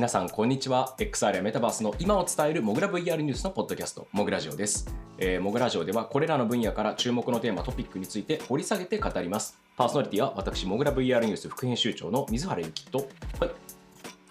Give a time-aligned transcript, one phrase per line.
[0.00, 0.94] はい、皆さんこんにちは。
[0.96, 4.88] XR やメタバースの今を伝えるモグラ VR ニュースのポッドキャスト、モグラジオです。
[5.18, 9.58] えー、モグラジオではこれらの分野から注目のテーマ、トピックについて掘り下げて語ります。
[9.76, 13.08] パーソナリティは私、モグラ VR ニュース副編集長の水原ゆきと、
[13.40, 13.50] はい、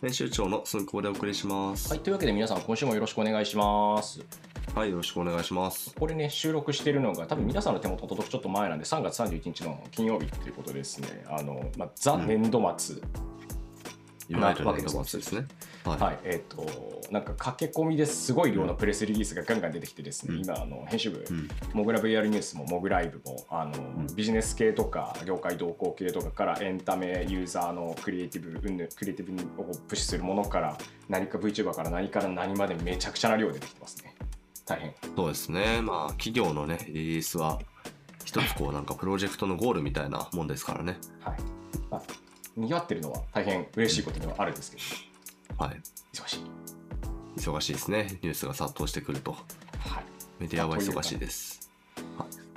[0.01, 1.89] 編集長の寸孝でお送りします。
[1.89, 4.25] はい、というわけで皆さん今週もよろしくお願いします。
[4.73, 5.93] はい、よろしくお願いします。
[5.93, 12.95] これね、収録しているのが、多分皆さんの手元届くちょっと前なんで、3月31日の金曜日ということでですね、あの、まあ、ザ年度末、
[14.29, 15.47] いわゆるですね。
[15.83, 15.99] はい。
[15.99, 16.65] はい、えっ、と、
[17.11, 30.77] なんか駆け込みですごい量のプレスリリースがガンガン出てきてですね、うん今、あの編集部、うんモグラ VR ニュースもモグライブもあの、んビジネス系とか業界動向系とかからエンタメユーザーのクリエイティブうんぬクリエイティブをプッシュするものから
[31.07, 34.15] 何か VTuber から何から何までめちゃくちゃな量出てきてますね
[34.69, 35.81] 大変そうですね。
[35.81, 37.59] まあ、企業のね、リリースは、
[38.23, 40.97] 一つこう、なんかプロジェクトのゴールみたいなもんですからね。
[41.21, 41.37] はい、
[41.89, 42.01] まあ、
[42.59, 44.77] にぎわってるのは大変嬉しいことではあるんですけ
[45.57, 45.81] どはい。
[46.13, 46.39] 忙しい
[47.37, 48.07] 忙しいですね。
[48.21, 49.31] ニュースが殺到してくると。
[49.31, 49.43] はい
[50.39, 51.58] メディアは忙しいです。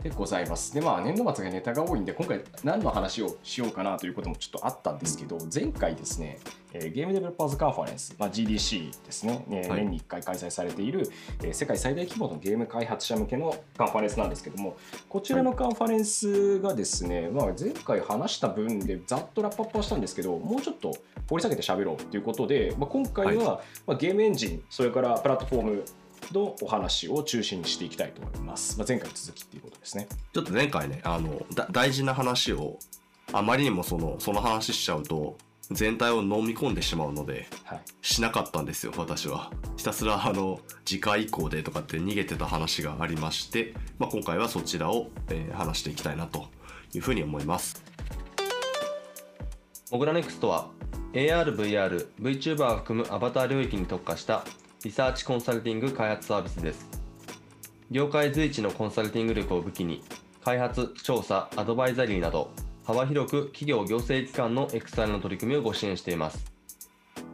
[0.03, 0.75] でございます。
[0.75, 6.41] で、まあ、年度末がネタが多いんで、今回何の話をしようかなということもちょっとあったんですけど、前回ですね、
[6.73, 11.09] えーゲームデベロッパーズカンファレンス、まあ、GDC ですね、え年に1回開催されている、
[11.43, 14.77] えー世界最大規模のゲーム開発者向けのカンファレンスなんですけども、
[15.09, 20.93] こちらのカンファレンスがですね、まあ、前回話した分でざっとラップアップはしたんですけど、もうちょっと
[21.29, 25.85] 掘り下げて喋ろうということで、まあ、今回は、まあ、ゲームエンジン、それからプラットフォーム
[26.33, 28.79] のお話を中心にしていきたいと思います。
[28.79, 30.09] まあ、前回の続きっていうことですね。
[30.33, 32.79] ちょっと前回ね、あの、だ大事な話を、
[33.33, 35.37] あまりにもその、その話しちゃうと、
[35.71, 46.49] 全体を飲み込んでしまうので、はいしなかったんですよ私はひたすらあの次回以降でとかって逃げてた話がありまして、まあ、今回はそちらを、えー話していきたいなと
[46.95, 47.83] いうふうに思います
[49.91, 50.71] モグラネクストは
[51.13, 54.45] AR、VR、VTuber を含むアバター領域に特化した
[54.85, 56.89] リサーチコンサルティング開発サービスです。
[57.93, 60.03] 業界随一のコンサルティング力を武器に、
[60.45, 62.51] 開発、調査、アドバイザリーなど、
[62.85, 66.53] 幅広く企業行政機関の XR の取り組みをご支援しています。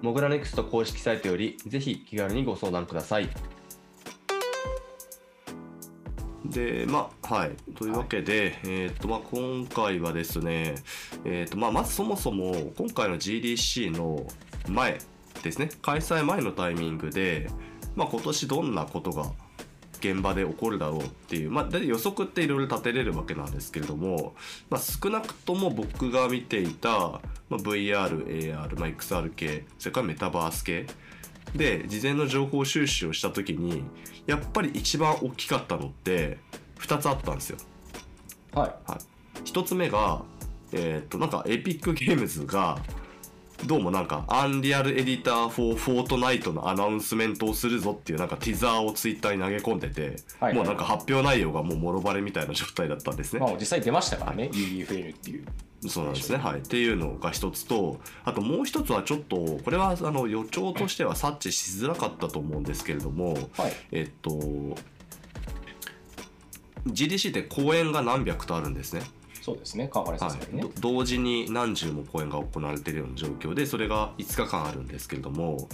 [0.03, 3.31] モグラネクスト公式サイトより、ぜひ気軽にご相談ください。
[6.45, 10.77] でまあはいというわけで、えーとまあ、今回はですね、
[11.25, 14.27] えーとまあ、まずそもそも今回の GDC の
[14.67, 14.99] 前
[15.43, 15.71] ですね。
[15.83, 17.51] 開催前のタイミングで、
[17.97, 19.33] まあ、今年どんなことが
[19.99, 24.35] 現場で起こるだろうっていう、まあ、予測っていろいろ立てれるわけなんですけれども、
[24.71, 27.21] まあ、少なくとも僕が見ていた、ま
[27.53, 30.87] あ、VR、AR、まあ、XR 系それからメタバース系
[31.55, 33.83] で事前の情報収集をした時に
[34.27, 36.39] やっぱり一番大きかったのって
[36.81, 37.59] 2つあったんですよ。
[38.53, 38.73] はい。
[39.45, 40.23] 1つ目が、
[40.73, 42.79] えーっとなんかエピックゲームズが
[43.67, 53.41] どうもなんか Unreal Editor for Fortnite のアナウンスメントをするぞっていうなんかティザーをツイッターに投げ込んでて、はいもうなんか発表内容がもうもろバレみたいな状態だったんですね。
[53.41, 55.45] まあ、実際出ましたからね、UEFN っていう。
[55.89, 56.39] そうなんですね。
[56.39, 56.61] はい。
[56.61, 63.73] っていうのが一つと、あともう一つはちょっと、これはあの予兆としては察知しづらかったと思うんですけれども、はい。
[63.93, 64.31] えっと、
[66.87, 69.03] GDC って公演が何百とあるんですね。
[69.49, 70.63] そうですね、カンファレンスはいですよね。
[70.63, 75.67] ど同時に何十も公演が行われているような状況で、それが5日間あるんですけれども、はい。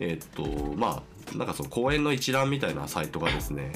[0.00, 0.44] えっと、
[0.76, 1.02] ま
[1.34, 3.72] あ、なんかその公演の一覧みたいなサイトがですね、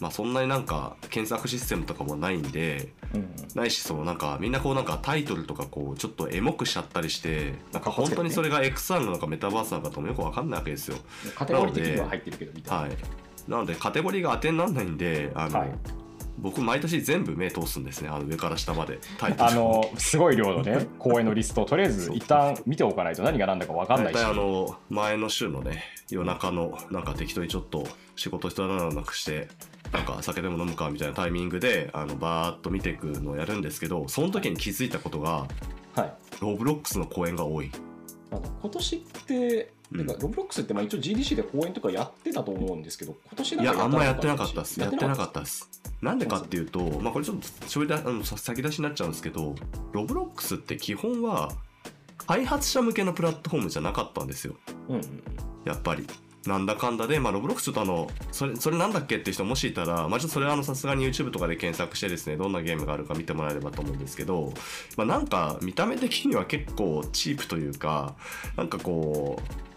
[0.00, 2.92] まあそんなになんか検索システムとかもないんで。
[3.56, 10.96] ないしそのなんかみんなこうなんかタイトルとかこうちょっとエモくしちゃったりしてなんか本当にそれが XR なのかメタバースなのかともよくわかんないわけですよ。
[11.34, 12.82] カテゴリー的には入ってるけど、みたいな。
[12.82, 12.96] はい。
[13.48, 15.70] なのでカテゴリーが当てにならないんで、あの、はい
[16.40, 18.08] 僕毎年全部目通すんですね。
[18.08, 18.98] あの上から下まで。
[19.38, 24.18] あの、すごい量のね、公演のリストをとりあえず一旦見ておかないと何が何だか分かんないし。
[24.18, 27.86] あの前の週のね夜中のなんか適当にちょっと
[28.16, 29.48] 仕事一段なくして
[29.92, 35.46] なんか酒でも飲むかみたいなタイミングであのバーッと見ていくのをやるんですけどその時に気づいたことが
[35.94, 36.12] はい。
[36.40, 37.70] ロブロックスの講演が多い。
[38.30, 44.80] 今年って、うんてかロブロックスってまあ一応 GDC で公演とかやってたと思うんですけど、今年なんかいや、あんまやってなかったです。
[44.80, 45.68] やってなかっったです。
[46.00, 49.54] なんでかっていうと、まあこれちょっとだあのさ先出しになっちゃうんですけど、
[49.92, 51.52] ロブロックスって基本は
[52.26, 54.54] 開発者向けのプラットフォームじゃなかったんですよ。
[54.66, 54.72] た。
[54.88, 55.22] うんうん。
[55.64, 56.06] やっぱり。
[56.46, 64.54] なんだかんだで、まあ、ロブロックスちょっとあの、それ、それなんだっけっていう人もしいたら、まあ、ちょっとそれはあの、さすがに YouTube とかで検索してですね、どんなゲームがあるか見てもらえればと思うんですけど、
[64.96, 68.14] まあ、なんか、見た目的には結構チープというか、
[68.56, 69.69] なんかこう、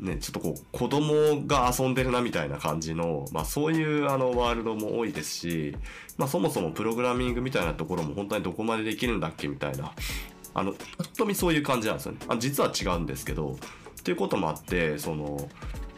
[0.00, 5.76] ね、ちょっとこう、子供が遊んでるなみたいな感じの、まあ、そういうあの、ワールドも多いですし、
[6.16, 9.92] まあ、そもそもプログラミングみたいなところも本当にどこまでできるんだっけみたいな、
[10.54, 12.18] あの、ぱっと見そういう感じなんですよね。
[12.28, 13.58] あ実は違うんですけど、
[14.00, 15.48] っていうこともあってその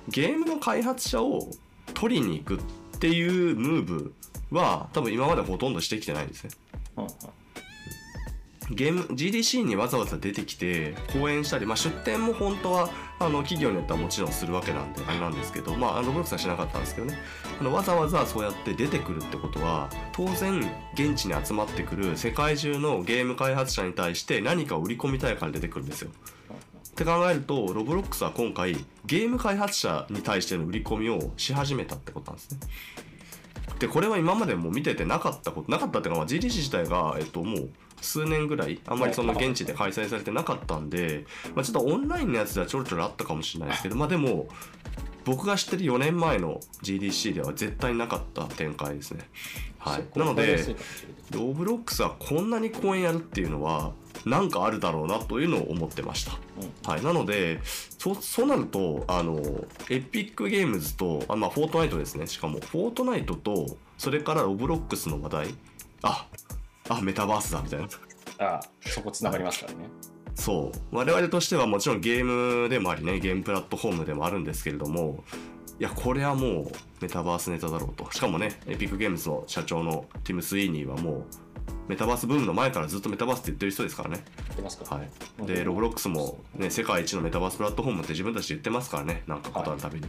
[0.08, 1.48] ゲームの開発者を
[1.94, 2.58] 取りに行くっ
[2.98, 4.14] ていうムーブ
[4.50, 6.50] は多分今までほとんどしてきてないんですね。
[8.74, 12.88] ゲーム GDC にわざわざ出てきて講演したり、まあ、出展も本当は
[13.18, 17.18] あの企業によってはもちろんするわけなんであれなんですけど、まあ、ロブロックスはしなかったんですけどね
[17.60, 20.58] あのわざわざそうやって出てくるってことは当然
[20.94, 26.10] 現地に集まってくる世界中のゲーム開発者に対して何か売り込みたいから出てくるんですよ。
[26.90, 28.76] って考えるとロブロックスは今回
[29.06, 32.58] ゲーム開発者に対しての売り込みをし始めたってことなんですね。
[33.78, 37.70] でこれは今までも見ててなかったことなかったっていうか、まあ、GDC 自体が、えっと、もう
[38.02, 44.48] 数年ぐらいあんまりその現地で開催されてなかったんで、まあ、ちょっとオンラインのやつではちょろちょろあったかもしれないですけどまあでも
[45.24, 49.28] 僕が知ってる4年前の GDC では絶対なかった展開ですね。
[49.78, 50.76] はい、なので
[51.30, 53.92] ロブロックスはこんなに公演やるっていうのは
[54.24, 56.38] なんかあるだろうなというのを思ってました。
[56.90, 57.60] はい、なので
[57.98, 59.40] そそうなるとあの
[59.90, 62.26] エピックゲームズとあ、まあ、フォートナイトですね。
[62.26, 65.54] しかもフォートナイトとそれからロブロックスの話題。
[66.04, 66.26] あ
[66.96, 67.88] あメタバースだみたいな。
[68.38, 69.88] ああそこつながりますからね。
[70.34, 70.96] そう。
[70.96, 72.24] 我々としてはもちろんゲー
[72.64, 75.22] ムでもありねゲームプラットフォームでもあるんですけれども
[75.78, 78.10] いやこれはもうメタバースネタだろうと。
[78.10, 81.24] しかもねエピックゲームズの社長のティム・スイーニーはもう
[81.88, 84.24] メタバースブームの前からずっとメタバースって言ってる人ですからね。
[84.36, 84.94] 言ってますか？
[84.94, 90.06] はい、で、ロブロックスも、ね、世界一のメタバースプラットフォームって自分たちで言ってますからね、なんかことあるたびに。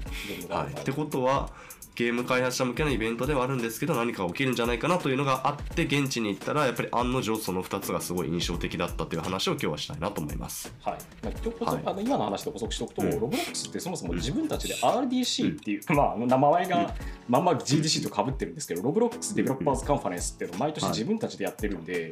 [0.50, 1.50] はい、ってことは、
[1.96, 10.74] ゲーム開発者向けのイベントではあるんですけど、何か起きるんじゃないかなというのがあって、現地に行ったら、やっぱり案の定その2つがすごい印象的だったという話を今日はしたいなと思います。
[10.82, 10.94] はい、
[11.24, 11.82] はい。
[11.86, 13.12] あの今の話で補足しておくと、うん。
[13.12, 16.96] ロブロックスってそもそも自分たちで RDC っていう、まあ、あの名前が
[17.30, 22.12] まんま GDC とかぶってるんですけど、 Roblox Developers Conference っていうのを毎年自分たちでやってるんで、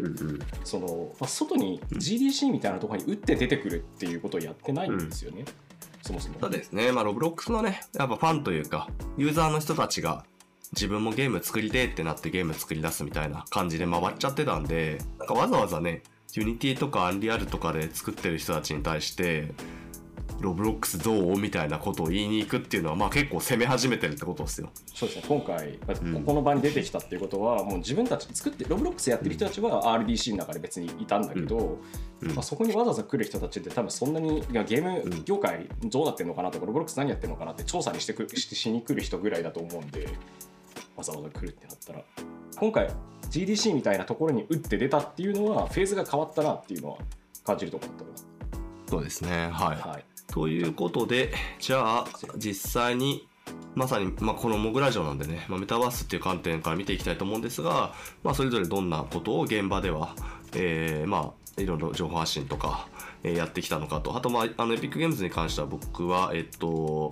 [0.63, 5.45] そのまあ、外に GDC みたいなところに打って出てくるっていうことをやってないんですよね、
[6.01, 6.35] そもそも。
[6.39, 10.25] そうですね、まあ、ロブロックスのね、やっぱファンというか、ユーザーの人たちが、
[10.73, 16.03] 自分もゲーム作りてえってなってゲーム作り出すみたいな感じで回っちゃってたんで、なんかわざわざね、
[16.33, 19.53] ユニティとかアンリアルとかで作ってる人たちに対して、
[20.41, 24.69] ロブロックスどうみたいなことを言いに行くっていうのは、まあ結構攻め始めてるってことですよ。
[24.93, 25.25] そうですね。
[25.27, 25.73] 今回、
[26.13, 31.79] ここの場に出てきたっていうことは、もう自分たち作って、ロブロックスやってる人たちは RDC の中で別にいたんだけど、
[32.21, 32.31] うん。
[32.33, 40.07] まあ、そこにわざわざ来る人たちって多分そんなにいやゲーム業界どうなってるのかなとか、ロブロックス何やってるのかなって調査にしてくししに来る人ぐらいだと思うんで
[40.95, 42.03] わざわざ来るってなったら
[42.57, 42.91] 今回
[43.29, 46.97] GDC みたいなところに打って出たっていうのはフェーズが変わったなっていうのは
[47.43, 48.11] 感じるところだった
[48.91, 49.77] そうですね、はい。
[49.77, 52.07] はい、ということで、じゃあ、
[52.37, 53.27] 実際に、
[53.75, 57.93] まさに、まあ、このモグラジオなんでね、まあ、メタバースっていう観点から見ていきたいと思うんですが、
[58.23, 60.15] まあ、それぞれどんなことを現場では、
[60.55, 62.87] えーまあ、いろいろ情報発信とか、
[63.23, 67.11] えーやってきたのかと、あと、まあ、あの、エピックゲームズに関しては僕は、えっと、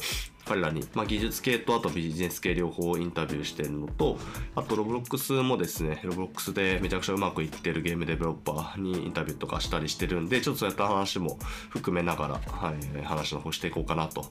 [0.49, 4.17] 彼らに、まあ、技術系とあとビジネス系両方インタビューしてるのと、
[4.55, 11.37] あとロブロックスもですね、ロブロックスでめちゃくちゃうまくいってるゲームデベロッパーにインタビューとかしたりしてるんで、ちょっとそういった話も
[11.69, 14.25] 含めながら、はい、話の方していこうかなと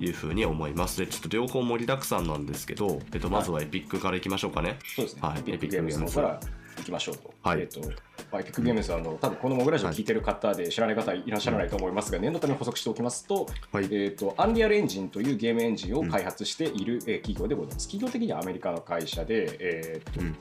[0.00, 0.98] いうふうに思います。
[0.98, 4.80] で、ちょっと両方盛りだくさんなんですけど、えっと、まずはエピックからいきましょうかね。
[4.96, 6.40] そうですね、はいエピックゲームから
[6.78, 7.32] 行きましょうと。
[7.42, 7.60] はい。
[7.60, 13.84] えっ、と、まあ、エピックゲームズはあの多分このモグラジオ聞いてる方で知らない方いらっしゃらないと思いますが、念のために補足しておきますと、はい。
[13.84, 17.86] えー、とアンリアルエンジンというゲームエンジンを開発している、えー企業でございます。
[17.86, 20.36] 企業的にはアメリカの会社で、えーとうん。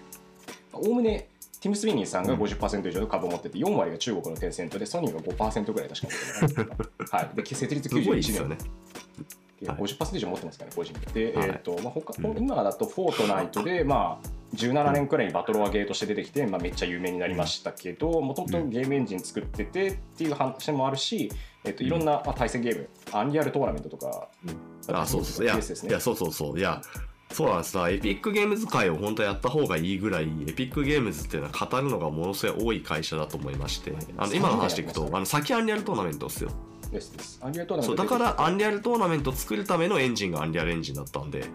[0.73, 1.29] おおむね
[1.61, 6.07] ティム・スウィニーさんが50%以上の株を持ってて、4割が中国のテンセントで、ソニーが5%ぐらい確か
[6.41, 6.71] 持って
[7.15, 8.57] はい、で設立すごいです91年よね。
[9.67, 9.77] はい。
[9.77, 11.31] 50%以上持ってますからね、個人で。
[11.31, 11.49] で、はい。
[11.49, 12.37] えーとまあ他うん。
[12.39, 21.31] 今だとフォートナイトで、まあ、17年くらいにバトロワゲーとして出てきて、まあ、めっちゃ有名になりましたけど、もともとゲームエンジン作っててっていう話もあるし、
[21.63, 24.27] えー、といろんな、まあ、対戦ゲーム、アンリアルトーナメントとか、
[24.91, 25.45] あ、そうそう。
[25.45, 25.89] いや、 FPS ですね。
[25.89, 26.59] いや、そうそうそう。
[26.59, 26.81] いや、
[27.31, 27.71] そうなんです。
[27.71, 36.51] さ、エピックゲームズ回を本当やった方がいいぐらい、エピックゲームズっていうのは語るのがものすごい多い会社だと思いまして、あの今の話でいくと、あの先アンリアルトーナメントですよ。
[36.91, 37.39] ですです。
[37.41, 41.45] アンリアルトーナメそうだントからアンリリアルトーナメント作るためのエンジンがアンリアルエンジンだったんで、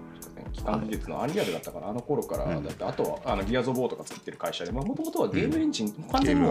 [0.52, 2.64] 基幹技術のアンリアルだったから、あの頃から、うん。
[2.64, 6.48] だってあとはあのギアーズ・オブ・ウォーとか作ってる会社で、もともとはゲームエンジン、完全に。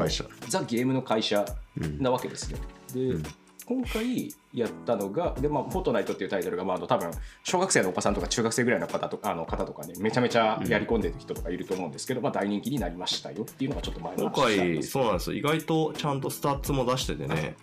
[0.49, 1.45] ザ・ゲームの会社
[1.79, 2.01] うん。
[2.01, 2.57] なわけですよ。
[2.93, 3.23] で、うん。
[3.65, 7.09] 今回やったのが、でまあ、フォートナイトっていうタイトルが、まあ、あの多分
[7.43, 14.89] 小学生のお子さんとか中学生ぐらいの方とかあの方とかね、めちゃめちゃやり込んでる人とかいると思うんですけど、まあ、大人気になりましたよっていうのがちょっと前の今回、話になります。
[14.89, 15.37] そうなんですよ。
[15.37, 17.55] 意外とちゃんとスタッツも出しててね、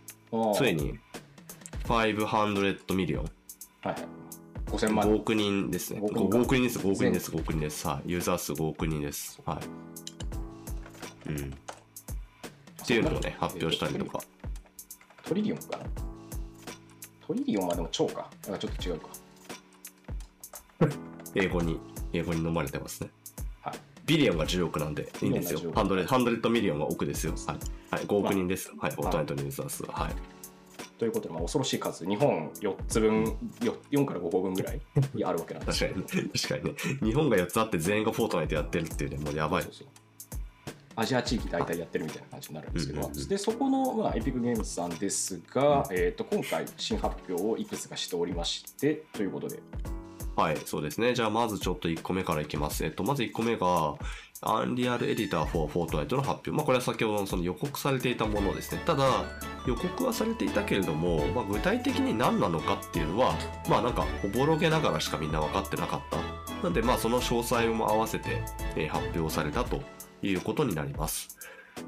[0.55, 0.99] ついに
[1.85, 3.25] 500 million。
[3.83, 4.03] はいはい、
[4.73, 6.01] 5000 5万億人ですね。
[6.01, 7.87] 5億人か5億人です、5億人です、5億人です。
[7.87, 8.11] はい。
[8.11, 9.41] ユーザー数5億人です。
[9.45, 9.61] は
[11.27, 11.31] い。
[11.31, 11.37] うん。
[11.37, 14.19] っていうのをね、発表したりとか。
[15.25, 15.85] trillion かな？
[17.27, 18.31] trillion はでも超か。
[18.41, 19.09] だからちょっと違うか。
[21.35, 21.79] 英語に、
[22.13, 23.11] 英語に飲まれてますね。
[23.61, 23.75] はい。
[24.07, 25.75] billion が10億なんでいいんですよ billion。
[25.75, 27.35] が10億 hundred million は億ですよ。
[27.47, 27.59] はい。
[27.91, 28.73] はい、5億人です。
[28.79, 29.93] はい、フォートナイトのユーザー数は。
[29.93, 30.15] はい。
[31.03, 33.25] ということで、まあ、恐ろしい数、日本4つ分、
[33.61, 34.81] よ4から5個分ぐらい
[35.25, 36.31] あるわけなんです確かにね。
[36.33, 37.11] 確かにね。
[37.11, 39.73] 日本が4つあって全員がフォートナイトやってるっていうね、もうやばいそう。
[39.73, 39.89] そう
[40.95, 49.59] アジア地域大体やってるみたいな感じになるんですけど、うんうんうんでそこの、まあ、エピックゲームズさんですが、えー、と今回新発表をいくつかしておりましてということで
[50.37, 51.15] はい、そうですね。
[51.15, 52.85] じゃあ、まずちょっと1個目からいきます。
[52.85, 53.97] えっと、まず1個目が、
[54.41, 56.51] アンリアルエディター for Fortnite の発表。
[56.51, 58.83] まあ、これは先ほどのその予告されていたものですね。
[58.85, 59.25] ただ、
[59.67, 63.35] 予告はされていたけれども、まあ、具体的に何なのかっていうのは、
[63.69, 66.63] まあ、なんか、おぼろげながらしかみんな分かってなかった。
[66.63, 68.43] なんで、まあ、その詳細も合わせて、
[68.89, 69.83] 発表されたと
[70.23, 71.39] いうことになります。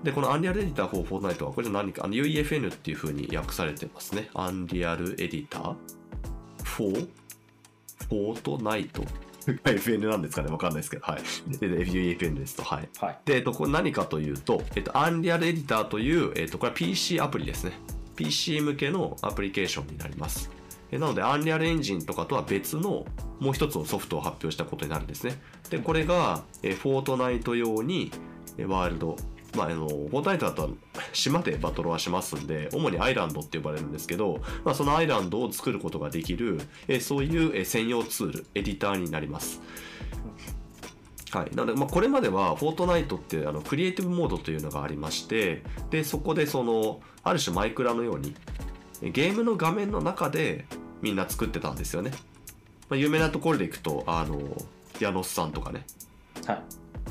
[0.02, 4.30] で、このアンリアルエディター for Fortnite は、これ何か、あの UEFN っていう風に訳されてますね。
[4.34, 5.74] アンリアルエディター
[6.64, 7.08] for
[8.08, 9.02] フォートナイト
[9.46, 11.58] FN なんですかねわかんないですけど、はい。
[11.58, 12.88] で、で FUEFN ですと、はい。
[12.98, 17.72] はいで、えっと、これ何かというと、えっと、アンリアルエディターという、えっと、これは PC アプリですね。
[18.16, 20.50] PC 向けのアプリケーションになります。
[20.90, 23.04] えなので、アンリアルエンジンとかとは別の
[23.40, 25.40] もう一つのソフトを発表したことになるんですね。
[25.70, 28.10] で、これが、えフォートナイト用に、
[28.58, 29.16] えワールド、
[29.54, 30.70] まあ、あの、フォートナイトだと
[31.12, 39.60] 島でバトルはしますんで、主にアイランドって呼ばれるんですけど、まあ、そのアイランドを作ることができる、えそういうえ専用ツール、エディターになります。
[41.30, 48.36] はい、なので、まあ、これまではフォートナイトってあのクリエイティブモードというのがありましてでそこでそのある種マイクラのように
[49.02, 50.64] えゲームの画面の中で
[51.02, 52.12] みんな作ってたんですよね、
[52.88, 54.38] まあ、有名なところでいくとあの
[55.00, 55.84] 矢野さんとかね、
[56.46, 56.62] はい。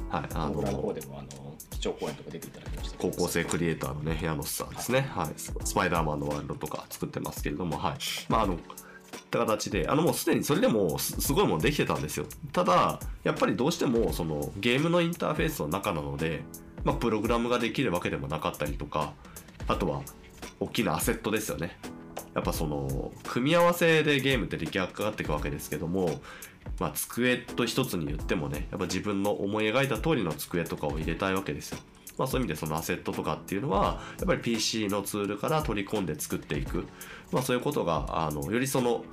[0.09, 0.61] はい、あの
[1.91, 7.93] 方のでもあの基調講演とか出ていただきました高校生クリエイターのね矢野さんですね、はい、スパイダーマンのワールドとか作ってますけれどもはい。
[8.29, 8.59] まああのっ
[9.33, 12.25] た形であのもうすでにそれでもすごいものできてたんですよ。
[12.51, 16.43] ただやっぱりどうしてもそのゲームのインターフェースの中なので、
[16.83, 19.13] まあ、プログラムができるわけでもなかったりとか
[19.67, 20.01] あとは
[20.59, 21.77] 大きなアセットですよね。
[22.35, 26.19] やっぱその組み合わせでゲームって出来上がっていくわけですけども
[26.79, 31.79] まあ机と一つに言ってもねやっぱ自分の思い描いた通りの机とかを入れたいわけですよ。
[32.17, 36.85] まあ、そういう意味でそのアセットとかっていうのはやっぱり PC のツールから取り込んで作っていく、
[37.31, 39.03] まあ、そういうことがあのよりその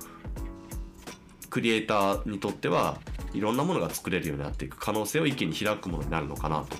[1.49, 2.99] クリエイターにとっては
[3.33, 6.77] いろんなものが作れるようになっていく可能性を一気に開くものになるのかなと。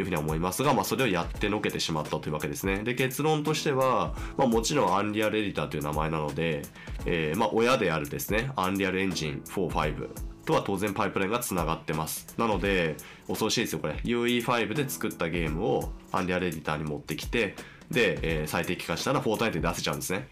[0.00, 2.78] いうふうには思いますが、まあ、それをやってのけてしまったというわけですね。
[2.78, 6.62] で結論としては、まあ、もちろんアンリアルエディターという名前なので、
[7.06, 12.34] えーまあ、親であるですねアンリアルエンジン45とは当然パイプラインがつながってます。
[12.36, 12.96] なので、
[13.26, 13.94] 恐ろしいですよ、これ。
[14.04, 17.54] UE5 で作ったゲームをアンリアルエディターに持ってきて、
[17.90, 20.28] で、えー最適化したらフォートナイトで出せちゃうんですね。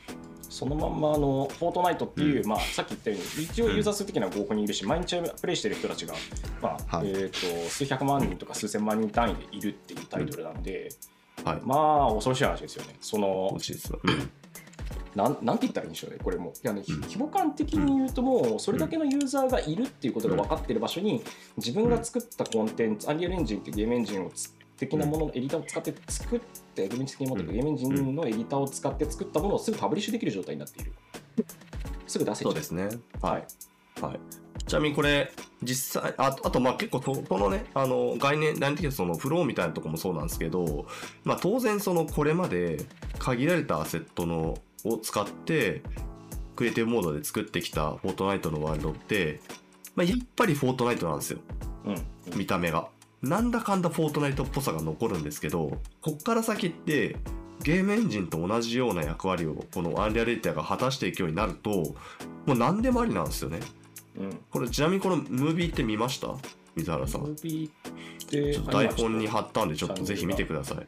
[0.50, 6.14] そのまんまあのフォートナイトっていう、まあ、さっき言ったように一応ユーザー数的には5億人いるし、毎日プレイしてる人たちが、
[6.60, 10.90] まあはいえー、と数百万人とか数千万人単位でいるっていうタイトルなんで、
[11.44, 11.60] はい。
[11.64, 12.96] まあ恐ろしい話ですよね。
[13.00, 13.56] その
[15.14, 16.52] なんなんて言ったらいいんでしょうね、これも。
[16.62, 21.22] いやね、規模感的に言うと、もうそれだけのユーザーがいるっていうことが分かってる場所に、
[21.56, 26.40] 自分が作ったコンテンツ、アンリアルエンジンっていうゲームエンジンをつ的なもの、エディターを使って作っ
[26.74, 30.92] て、ゲーム的に持ってるゲームエンジンのエディターを使って作ったものをすぐパブリッシュできる状態になっている。
[32.06, 32.88] すぐ出せちゃそうですね。
[33.20, 34.02] はい。
[34.02, 34.20] はい。
[34.66, 35.30] ちなみにこれ、
[35.62, 40.86] 実際、あと、あとまあ結構そ、このね、あの、概念、何的にそのフローみたいなとこもそうなんですけど、
[41.24, 42.86] まあ当然その、これまで
[43.18, 45.82] 限られたアセットの、を使って、
[46.56, 49.40] クリエイティブモードで作ってきたフォートナイトのワールドって、
[49.94, 51.38] まあやっぱりフォートナイトなんですよ。
[51.84, 51.92] うん。
[51.92, 52.06] うん
[52.36, 52.88] 見た目が。
[53.22, 57.16] なんだかんだフォートナイトっぽさが残るんですけど、こっから先って、
[57.62, 61.94] ゲームエンジンと同じような役割をこのアンリアルエディターが果たしていくようになると、も
[62.54, 63.60] う何でもありなんですよね。
[64.18, 64.40] うん。
[64.50, 66.34] これちなみにこのムービーって見ました？
[66.74, 67.22] 水原さん。
[67.22, 70.86] ムービーってちょっと台本に貼ったんでちょっとぜひ見てください。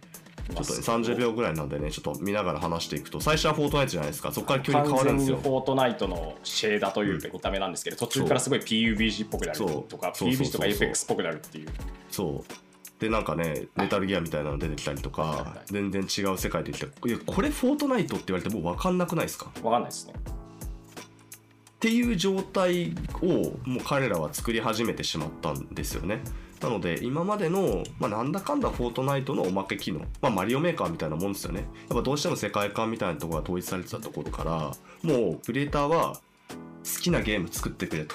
[0.49, 4.33] ちょっとね30秒ぐらいなんでね、ちょっと見ながら話していくと、最初はフォートナイトじゃないですか。
[4.33, 5.49] そこから急に変わるんですよ完全にフ。
[5.49, 11.69] ォートナイトのシェーダーというか見た目なんですけど、途中からすごい PUBG っぽくなるとか、PUBG とか APEX っぽくなるっていう。
[12.11, 12.53] そう。
[13.01, 19.51] で、なんかね、メタルギアみたいなの出てきたりとかはいはい、全然違う世界できて、いや、これフォートナイトって言われてもう分かんなくないですか？
[19.63, 20.15] わかんないですね。
[20.15, 23.27] っていう状態を
[23.69, 26.23] もう彼らは作り始めてしまったんですよね。
[26.63, 31.61] なので今までの、まあ、なんだかんだフォートナイトのおまけ機能、まあ、マリオメーカーみたいなもんですよね。
[31.61, 38.15] やっぱどうしても世界観みたいなところが統一されてたところからもうクリエイターは好きなゲーム作ってくれと。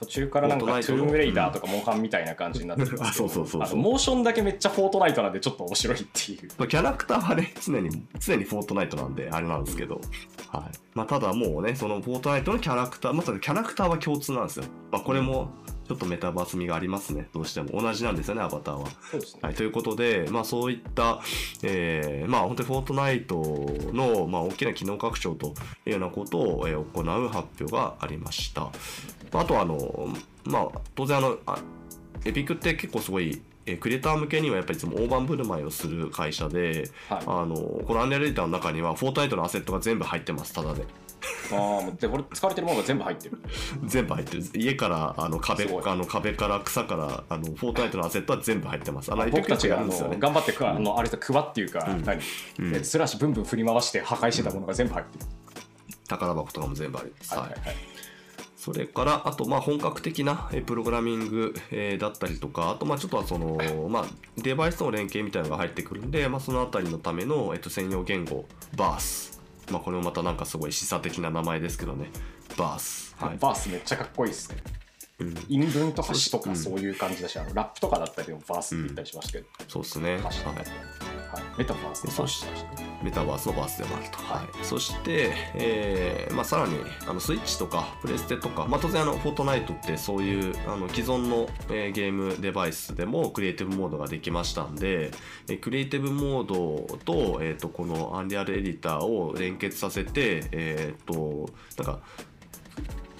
[0.00, 10.00] 途中からなんかトゥームレイダーとかモンハンみたいな感じになってますけどあそうそうそうそうモーションだけめっちゃフォートナイトなんでちょっと面白いっていうまあキャラクターはね、 常に、常にフォートナイトなんで、あれなんですけど、
[10.48, 10.78] はい。
[10.94, 14.64] まあ、ただもうね、そのフォートナイトのキャラクター、またキャラクターは共通なんですよ。
[14.90, 15.50] まあ、これも、
[15.90, 17.26] ちょっとメタバース味がありますね。
[17.32, 17.82] どうしても。
[17.82, 18.86] 同じなんですよね、アバターは。
[19.10, 21.20] そうですね、はい、ということで、まあ、そういった、
[21.64, 23.42] えーまあ、本当にフォートナイト
[23.92, 25.48] の、まあ、大きな機能拡張と
[25.86, 28.70] いうようなことを、えー行う発表がありました。
[29.32, 31.58] あとはあの、まあ、当然あのあ、
[32.24, 40.84] エピックって結構すごい、えークリエイター向けにはやっぱりいつも大盤振る舞いをする会社で、はいあのこのアンリエディターの中にはフォートナイトのアセットが全部入ってます、ただで。
[41.52, 43.38] ああもうでこれ使われてるものが全部入ってる
[43.84, 44.42] 全部入ってる。
[44.54, 49.12] 家からあの壁すごいあの壁から草からあのフォートナイトのアセットは全部入ってます。
[49.12, 49.90] あの僕たちがあの。
[50.18, 52.20] 頑張ってくあのあれさクワっていうか、うん何、
[52.58, 55.24] うんえスラッシュブンブン振り回して破壊してたものが全部入ってる、
[56.08, 57.34] 宝箱とかも全部あります。
[57.34, 57.76] はいはいはい
[58.60, 63.56] それから、あと、まあ、本格的なえープログラミング、えーだったりとか、あと、まあ、ちょっとはその、
[63.88, 64.04] まあ、
[64.36, 68.44] デバイスとの連携みたいなのが入ってくるんで、まあ、そのあたりのための、えっと、専用言語、
[68.76, 69.29] BARS。
[69.70, 72.10] まあ、これもまたなんかすごい示唆的な名前ですけどね。
[72.56, 73.24] BARS。
[73.24, 73.38] はい。
[73.38, 74.72] バースめっちゃかっこいいですねうん、
[75.48, 80.12] 韻文とか詩とうんかそういう感じだし、あのラップとかだったりもバースって言ったりしましたけど、そうですね。
[80.12, 80.22] はい
[81.30, 82.98] はい、メタバースのバースでしたね。
[83.04, 84.18] メタバースのバースでもあると。
[84.18, 84.62] ははい。
[84.62, 84.64] い。
[84.64, 95.12] そして、えーまあ、さらに、あの、スイッチとか、プレステとか、まあ、当然、あの、フォートナイトってそういう、あの、既存の、えーゲームデバイスでもクリエイティブモードができましたんで、
[95.48, 101.48] えークリエイティブモードと、えっ、と、このアンリアルエディターを連結させて、えっ、と、
[101.78, 102.00] なんか、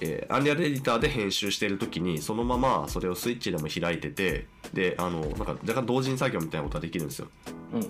[0.01, 7.27] えーアンリアルエディターで編集しているときにそのままそれをスイッチでも開いててであのなんか若干同時に作業みたいなことができるんですよ。
[7.73, 7.81] うん。
[7.81, 7.87] うん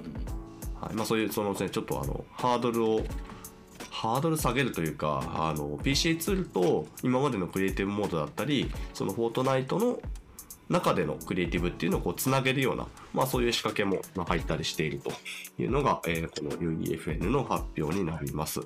[0.82, 0.96] はい。
[0.96, 3.02] まあ、そういうその、ね、ちょっとあのハードルを
[3.90, 10.00] ハードル下げるというかあの PC ツールと今までのクリエイティブモードだったりそのフォートナイトの
[10.72, 15.12] 中でのクリエイティブっていうのをこうつなげるような、まあ、そういう仕掛けもまあ入ったりしていると
[15.62, 18.62] いうのが、えーこの UEFN の発表になります。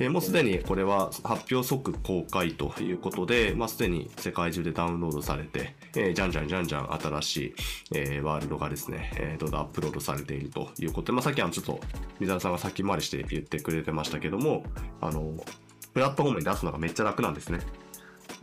[0.00, 7.54] えーもうすでにこれは発表即公開ということで、まあ、すでに世界中でダウンロードされて、えーじゃんじゃんじゃんじゃん新しい、
[7.94, 11.80] えーワールドがですね、えーどんどんアップロードされているということで、まあ、さっきあのちょっと
[12.20, 14.64] 水原さんが先回りして言ってくれてましたけども、
[15.00, 15.34] あの、
[15.92, 17.60] プラットフォームに出すのがめっちゃ楽なんですね。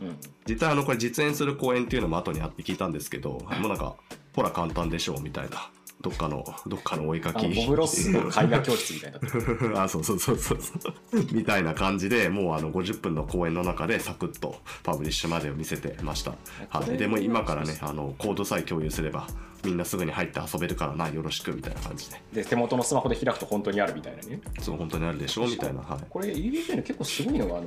[0.00, 3.94] うん実際あのこれ実演する公演っていうのも後にあって聞いたんですけど、もうなんか、
[4.34, 5.70] ほら簡単でしょうみたいな。
[6.00, 7.46] どっかの、どっかのお絵かき。
[7.66, 9.82] ブロスの絵画教室みたいにな。
[9.84, 10.58] あそうそうそうそう。
[11.32, 16.32] みたいな感じでもうあの50分の公演の中でサクッとパブリッシュまでを見せてました、
[16.70, 19.26] はい、でも今からねあのコードさえ共有すれば
[19.64, 22.22] みんなすぐに入って遊べるからなよろしくみたいな感じで。
[22.32, 24.40] で手元のスマホで開くと本当にあるみたいなね。
[24.60, 27.66] そう本当にあるでしょみたいな、はい、これ UBFN 結構すごいのがあの、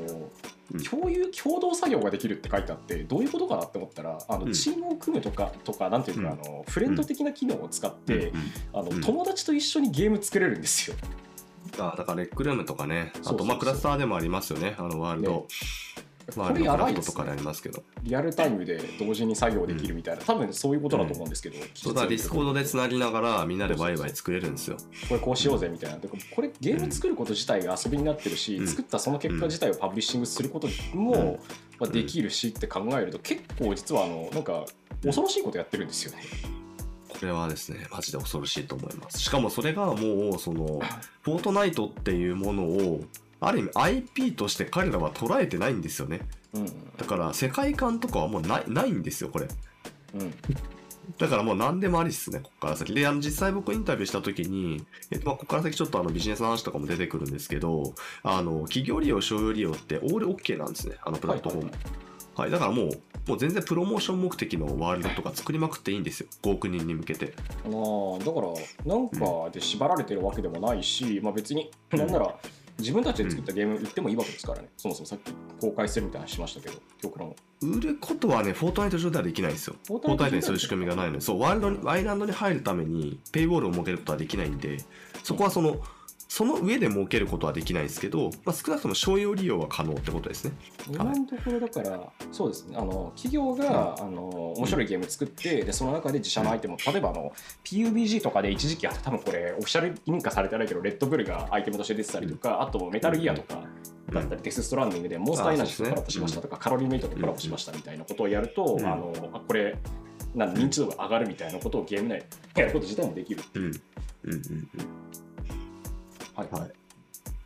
[0.73, 0.83] うん。
[0.83, 4.53] 共有共同作業ができるって書いてあってどういうことかなって思ったらあの、うん。
[4.53, 6.27] チームを組むとかとかなんていうか、うん。
[6.27, 8.39] あのフレンド的な機能を使って、うん。
[8.73, 9.01] あのうん。
[9.01, 10.95] 友達と一緒にゲーム作れるんですよ。
[11.79, 13.13] あだからレックルームとかね。
[13.25, 14.75] あとまあクラスターでもありますよね。
[14.77, 15.43] あのワールド、ね
[16.35, 17.11] ワーこれやばいですね。
[17.11, 17.83] トとかでありますけど。
[18.03, 24.77] リアルタイムで同時に作業できるみたいな、多分そういうことだと思うんですけど、そうだディスコードでつなぎながらみんなでワイワイ作れるんですよ。
[25.07, 25.97] これこうしようぜみたいな。
[25.97, 28.67] でこれゲーム作ること自体が遊びになってるし、うん。
[28.67, 31.39] 作ったその結果自体をパブリッシングすることも、
[31.79, 34.65] まあ、できるしって考えると結構実はあのなんか
[35.03, 36.23] 恐ろしいことやってるんですよね。
[37.23, 39.19] これはですね、マジで恐ろしいと思います。
[39.19, 40.81] しかもそれがもう、その、
[41.21, 43.01] フォートナイトっていうものを、
[43.47, 46.21] ある意味 IP として彼らは捉えてないんですよね。
[46.53, 46.65] うん
[46.97, 49.47] だから世界観とかはもうないないんですよ、これ。
[50.15, 50.33] うん
[51.17, 52.93] だからもう何でもありっすね、ここから先。
[52.93, 61.71] で、あの実際僕インタビューした時に、えっと、まあ、ここから先ちょっとあのビジネスの話とかも出てくるんですけど、あの、企業利用、所有利用ってオール OK なんですね、あのプラットフォーム。
[62.35, 62.87] はい、だからもう、
[63.27, 67.33] もう全然プロモーション目的のワールドとか作りまくっていいんですよ、5億人に向けて。
[67.65, 72.35] あーだからなんかで縛られてるわけでもないし、まあ、別になんなら
[72.79, 79.75] 自分たちで作ったゲーム売ってもいいわけですからね、そもそもさっき公開するみたいな話しましたけど極論売ることはね、フォートナイト上ではできないんですよ。
[79.87, 84.77] フォートナイトに上そういう仕組みがないので、そう、ワールドに、アイランドに入るために、ペイウォールを設けることはできないんで、
[85.23, 85.81] そこはその、
[86.35, 90.53] その上で設けることはできないんですけど、まあ、少なくとも商用利用は可能ってことですね。
[90.89, 92.75] 今のところだから、そうですね。
[92.75, 103.61] あの企業が、あの面白いゲーム作ってでその中で自社のアイテムを例えばあの PUBG とかで一時期あ多分これオフィシャル認可されてないけどレッドブルがアイテムとして出てたりとか、あとメタルギアとか
[104.11, 108.85] だったり、デスストランディングでモンスターエナジーとコラボしましたとか、カロリーメイトとコラボしましたみたいなことをやると、うん。
[108.87, 109.77] あのあこれ
[110.33, 113.43] なん認知度が上がるみたいなことをゲーム内でやること自体もできる。
[113.53, 113.63] うん。
[113.63, 113.71] うん。
[114.23, 114.31] うん。
[114.31, 115.02] うん。
[116.35, 116.47] はい。
[116.51, 116.71] はい。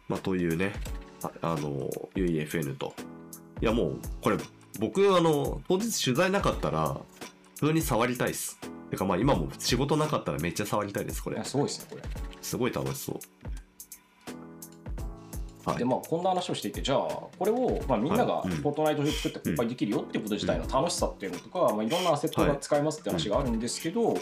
[0.08, 0.74] まあ、というね、
[1.24, 2.94] ああの、UEFN と。
[3.62, 4.38] いや、もう、これ、
[4.80, 6.98] 僕あの当日取材なかったら
[7.56, 8.60] 普通に触りたいです。
[8.92, 11.36] てかまあ今も仕事なかったらめっちゃ触りたいですこれ。
[11.36, 12.04] いやすごいですねこれ。
[12.42, 13.16] すごい楽しそう。
[15.70, 15.78] はい。
[15.80, 24.16] でまあこんな話をしていてじゃあこれを、まあ、みんながフォートナイトで作って公開できるよっていうこと自体の楽しさっていうのとか、まあ、いろんなアセットが使えますって話があるんですけど、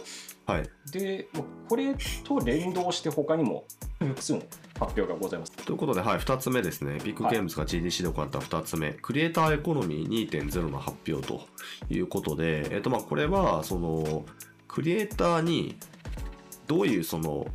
[0.46, 3.66] はいでまあこれと連動して他にも
[4.00, 4.44] 複数の
[4.80, 5.52] 発表がございます。
[5.54, 11.42] ということで、はい、2つ目ですね、ビッグゲームズが GDC で行った2つ目、クリエイターエコノミー2.0の発表と
[11.90, 14.26] いうことで、えっと、まあこれはその
[14.68, 15.78] クリエイターに
[16.68, 17.48] どういうその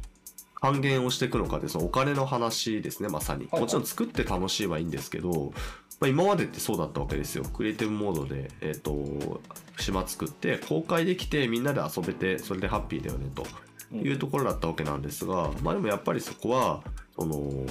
[0.54, 3.46] 還元をしていくのかでそのお金の話ですね、まさに。
[3.50, 5.52] はいもちろん作って楽しいはいいんですけど、
[6.00, 7.44] まあ、今までってそうだったわけですよ。
[7.44, 9.40] クリエイティブモードで、えっと、
[9.82, 13.42] 島作って、公開できて、みんなで遊べて、それでハッピーだよねと。
[13.42, 16.82] うんいうところだったわけなんですが、まあでもやっぱりそこは
[17.16, 17.66] その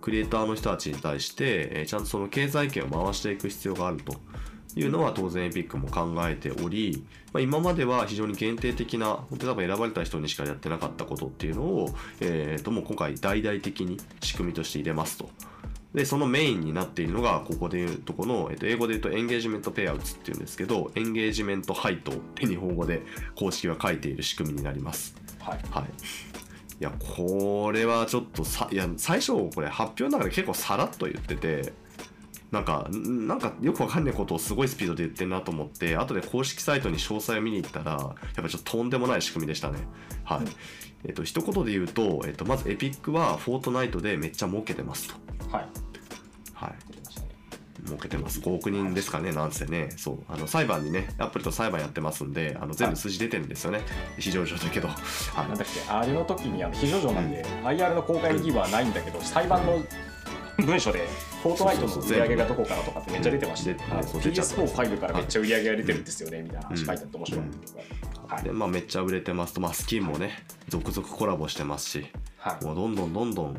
[0.00, 4.14] クリエイターの人たちに対してえーちゃんとその経済圏を回していく必要があると
[4.76, 15.30] いうのは当然エピックも考えており、まあ、今までは非常に限定的な本当に多分選ばれた人にしかやってなかったことっていうのを、えー、ともう今回大々的に仕組みとして入れますと。
[15.94, 23.02] で、そのメインになっているのが、ここでいうとこの、えっと、英語で言うとエンゲージメントペイアウトっていうんですけど、エンゲージメント配当って日本語で
[23.36, 25.14] 公式は書いている仕組みになります。
[25.38, 25.84] はいはい。
[25.84, 25.86] い
[26.80, 31.72] や、これはちょっとさ、いや、最初、これ発表の中で結構さらっと言ってて、
[32.50, 37.98] なんか、んなんかよくわかんないことをすごいスピードで言ってるなと思って、後で公式サイトに詳細を見に行ったら、や
[38.40, 39.78] っぱちょっととんでもない仕組みでしたね。
[40.24, 40.46] はい。
[41.04, 45.14] うんえっと、一言で言うと、えっと、まずエピックはフォートナイトでめっちゃ儲けてますと。
[45.54, 45.66] はい。
[46.54, 46.74] はい。
[47.86, 48.40] 儲けてます。
[48.40, 49.90] 5億人ですかね、なんせね。
[49.96, 50.18] そう。
[50.28, 53.82] あの、裁判にね、アップルと裁判やってますんで、あの、全部数字出てるんですよね。
[54.18, 54.88] 非常上だけど。
[54.88, 54.94] は
[55.44, 55.48] い。
[55.48, 59.84] なんだっけ、あれの時にあの非常上なんで、IR の公開の義務はないんだけど、裁判の
[60.64, 61.06] 文書で、
[61.42, 63.96] フォートナイトの売り上げがどこからとかってめっちゃ出てまして、うん。
[63.96, 64.04] はい。
[64.04, 72.06] そう出ちゃった PS45 からめっちゃ売り上げが出てるんですよね、みたいな話書いてあって面白かったけど、はいで、まあ、めっちゃ売れてますと、まあ、スキンもね、続々コラボしてますし、
[72.38, 73.56] はい、もうどんどんどんどん、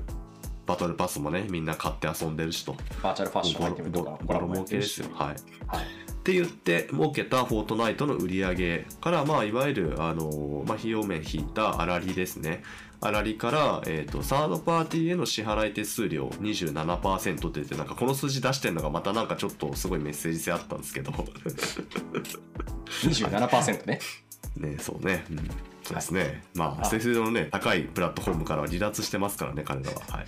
[0.66, 2.76] バトルパスもね、みんな買って遊んでるしと。
[3.02, 5.08] バーチャルファッションアイテムとかボロ儲けですよ。
[5.14, 5.28] はい。
[5.68, 12.64] はいって言って儲けたフォートナイトの売り上げから、まあ、いわゆる、あのまあ、費用面引いた粗利ですね。
[13.00, 24.00] 粗利から、えー、とサードパーティーへの支払い手数料27%って言ってなんかこの数字出してるのがまたなんかちょっとすごいメッセージ性あったんですけど27%ね。
[24.58, 25.38] ねそうね、うん、
[25.84, 30.26] そうですね、まああ生成のね高いプラットフォームからは離脱してますからね彼らははい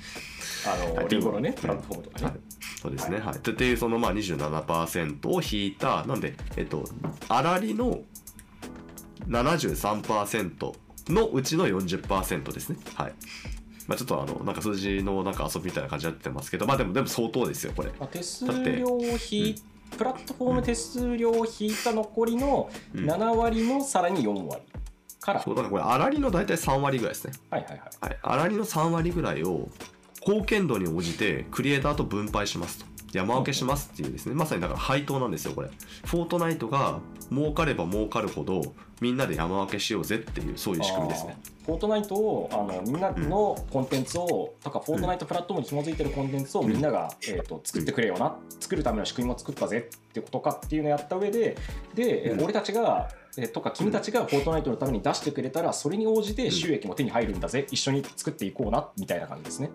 [0.68, 2.26] あの、はいリンゴのね、プラットフォームとかね。
[2.26, 2.36] はい、
[2.82, 3.20] そうですね。
[3.20, 3.40] はい。
[3.42, 6.84] でっていうそのまあ27%を引いた、なんで、えっと、
[7.28, 8.02] 粗利の
[9.28, 10.74] 73%
[11.10, 12.78] のうちの40%ですね。
[12.96, 13.13] はい。
[13.88, 17.92] まあちょっとあの、なんか数字のなんか遊びみたいな感じになってますけど、まあでも、でも相当ですよ、これ。
[18.00, 19.56] まあ、手数料を引い
[19.97, 24.62] プラットフォーム手数料を引いた残りのうん7割のさらに4割
[25.19, 27.34] から、そう、だからこれ、粗利の大体3割ぐらいですね。
[27.50, 27.80] はいはいはい。
[28.00, 28.17] はい。
[28.21, 29.67] 粗利の3割ぐらいを、
[30.26, 32.86] 貢献度に応じてクリエイターと分配しますと。
[33.13, 35.70] 山分けしますっていうですね、まさにだから配当なんですよ、これ。
[36.06, 37.00] フォートナイトが
[37.32, 38.62] 儲かれば儲かるほど、
[39.02, 41.38] みんなで山分けしようぜっていう、そういう仕組みですね。
[41.65, 51.58] フォートナイトをあのみんなのコンテンツを、とかフォートナイトプラットフォームに紐づいてるコンテンツをみんなが、えー、と作ってくれよな、作るための仕組みも作ったぜってことかっていうのをやった上で
[51.93, 59.69] で、俺たちがえーとか君たちがフォートナイトのために出してくれたらそれに応じて収益も手に入るんだぜ、一緒に作っていこうなみたいな感じですね。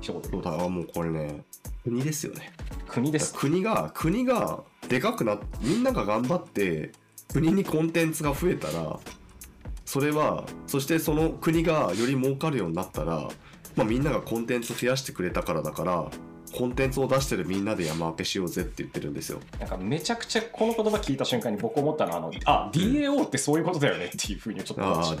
[0.00, 1.44] そうだもうこれね、
[1.84, 2.52] 国ですよね。
[2.88, 3.34] 国です。
[3.34, 6.92] 国が、国がでかくなっみんなが頑張って、
[7.32, 8.98] 国にコンテンツが増えたら、
[9.84, 13.28] それは、そしてその国がより儲かるようになったら、
[13.76, 16.10] まあ、みんながコンテンツ増やしてくれたからだから、
[16.52, 19.40] コンテンツを出してるみんなで山分けしようぜって言ってるんですよ。
[19.58, 25.14] なんかめちゃくちゃこの言葉聞いた瞬間に僕思ったのはあのあ DAO ってそういうことだよねっていうふうにちょっと思いまあ。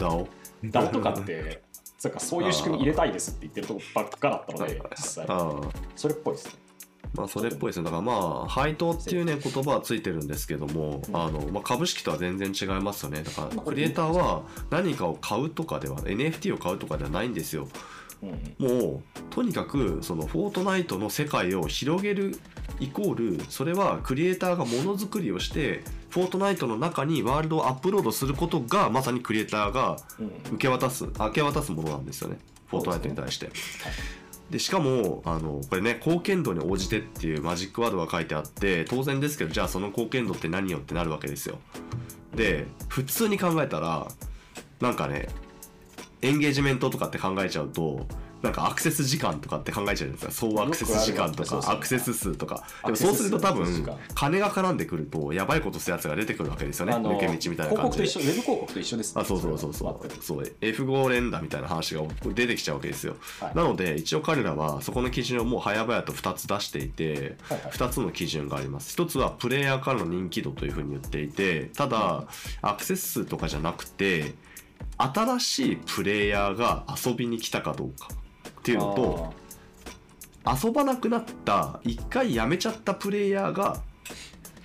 [0.64, 1.62] DAO とかって
[1.98, 5.68] そうかそういう仕組み入れたいですって言ってるとこばっかだったので実際ああ。
[5.96, 6.52] それっぽいですね
[7.14, 7.84] まあそれっぽいですね。
[7.84, 13.22] だからまあ配当っていうね言葉はついてるんですけども、うんあのまあ株式とは全然違いますよね。
[13.22, 17.68] だからクリエイターは何かを買うとかでは NFT を買うとかではないんですよ。
[18.22, 22.36] うんもうとにかくそのフォートナイトの世界を広げる
[22.78, 29.96] イコールそれはクリエイターがものづくりをしてフォートナイトの中にワールドをアップロードすることがまさにクリエイターが
[30.52, 33.50] 受け渡す明け渡すものなんですよねフォートナイトに対して。
[34.50, 41.58] でしかもあのこれね貢献度に応じてっていうマジックワードが書いてあって当然ですけどじゃあその貢献度って何よってなるわけですよ。
[42.34, 44.08] で普通に考えたら
[44.80, 45.28] なんかね
[46.22, 48.06] エンゲージメントとかって考えちゃうと
[48.42, 52.64] なんかアクセス時間とかって考えちゃうじゃないですか総アクセス時間とかアクセス数とか。
[52.82, 56.94] アでもそうすると多分金が絡んでくるとやばいことするやつが出てくるわけですよね。
[56.94, 57.98] 抜け道みたいな広感じで。
[57.98, 59.22] 告と一緒ウェブ広告と一緒ですね。
[59.22, 60.22] あそうそうそうそう。
[60.22, 62.02] そう F5 連打みたいな話が
[62.34, 63.54] 出てきちゃうわけですよ、はい。
[63.54, 67.72] なので一応彼らはそこの基準をもう早々と2つ出していて、はいはい。
[67.72, 68.96] 2つの基準があります。
[68.96, 72.24] 1つはプレイヤーからの人気度というふうに言っていてただ
[72.62, 74.34] アクセス数とかじゃなくて
[75.00, 78.08] 新しいプレイヤーが遊びに来たかどうか
[78.48, 79.34] っていうのと
[80.66, 83.80] 遊ばなくなった一回やめちゃったプレイヤーが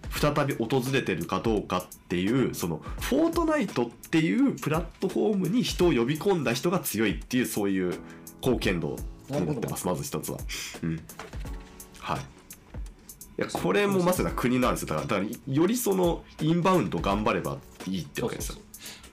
[0.10, 8.00] 再び訪れてるかどうかっていうそのフォートナイトっていうプラットフォームに人を呼び込んだ人が強いっていうそういう
[8.41, 8.95] 貢献度
[9.30, 10.38] になってますまず一つは。
[10.84, 11.00] うん、
[12.00, 12.19] はい。
[13.38, 18.60] いやこれもまさに国なんですよだからだからよりそのインバウンド頑張ればいいってわけですよ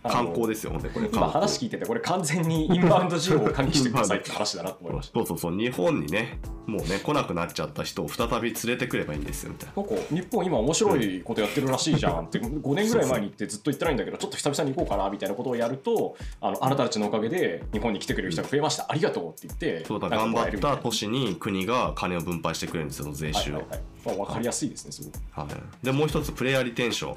[0.02, 5.18] 観光ですよほんでこれ今話聞いててこれ完全にインバウンド需要を喚起してくださいって話だなと思いました。
[5.18, 9.82] そうそうそう日本にねもうね来なくなっちゃった人を再び連れてくればいいんですよみたいな。
[9.82, 18.86] なんか日本今面白いことやってるらしいじゃんって5年ぐらい前に行ってずっと言ってないんだけどちょっと久々に行こうかなみたいなことをやるとあのあなたたちのおかげで日本に来てくれる人が増えました。
[18.88, 20.76] ありがとうって言ってそうだ頑張ったえるみいな。
[20.78, 25.20] 年に国が金を分配してくれるんですよ税収を、はいはいはいまあ、分かりやすいですねすごく。
[25.30, 27.16] はい、でもう一つプレイヤーリテンション、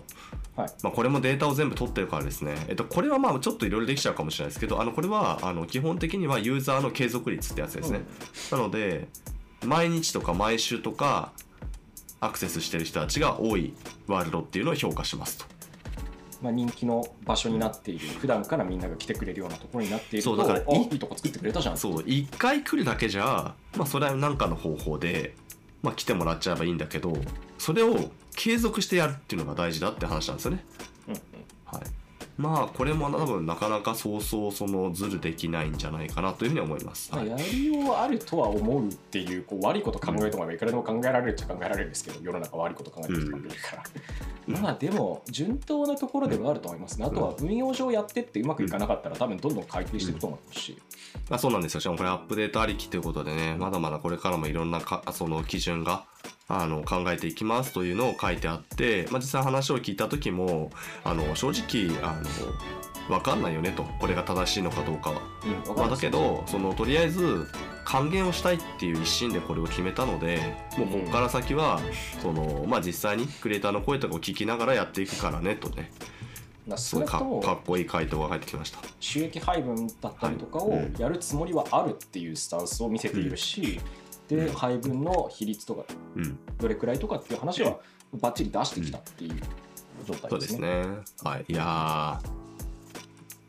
[0.56, 0.70] はい。
[0.84, 8.02] まあ、これもデータを全部取ってるからですね、えっと、これはまあちょっといろいろできちゃうかもしれないですけどあのこれはあの基本的にはユーザーの継続率ってやつですね、
[8.52, 9.08] なので
[9.66, 11.32] 毎日とか毎週とか
[12.22, 13.74] アクセスしてる人たちが多い
[14.08, 15.46] ワールドっていうのを評価しますと。
[16.42, 21.78] まあ、人気の場所になっている普段からみんなが来てくれるようなところになっているとそうだからあいいいとこ作ってくれたじゃん。
[21.78, 25.36] そう一回来るだけじゃまあそれは何かの方法で、
[25.86, 27.16] まあ、来てもらっちゃえばいいんだけど
[27.60, 30.66] それを継続してやるっていうのが大事だって話なんですよね。
[31.64, 31.82] はい、
[32.38, 37.10] まあこれも多分なかなかそうそうそのズルできないんじゃないかなというふうに思います。
[37.14, 43.84] まやりようはあるとは思うっていうこう悪いこと考えようと思えばいくらでも考えられるっちゃ考えられるんですけど世の中悪いこと考えてる人もいるから、
[44.50, 44.62] うん。
[44.62, 47.00] まあでも順当なところではあると思います。
[47.00, 50.78] ねあとは運用上やってってうまくいかなかったら多分どんどん改定していくと思うし、
[51.30, 51.80] あそうなんですよ。
[51.80, 56.04] しかもこれアップデートありきということでね、まだまだこれからもいろんなかその基準が
[56.48, 60.70] あの考えていきますというのを書いてあって、まあ、実際話を聞いた時も
[61.04, 63.84] あの正直あの分かんないよねと。
[63.84, 65.22] これが正しいのかどうかは。
[65.46, 67.48] うんわかまあ、だけどそのとりあえず
[67.84, 70.40] 還元をしたいっていう一心でこれを決めたので
[70.78, 71.80] もうここから先は、
[72.22, 75.92] そのまあ、実際にクリエイターの声とかを聞きながらやっていくからねとね。
[76.68, 78.80] まあすごいかっこいい回答が返ってきました。
[79.00, 83.80] 収益配分だったりとかをやるつもりはあるっていうスタンスを見せているし、
[84.28, 85.84] で配分の比率とか
[86.16, 87.80] うんどれくらいとかっていう話は
[88.14, 89.36] バッチリ出してきたっていう
[90.06, 90.30] 状態でね。
[90.30, 90.86] そうですすね。
[91.24, 91.46] はい。
[91.48, 92.30] いやー、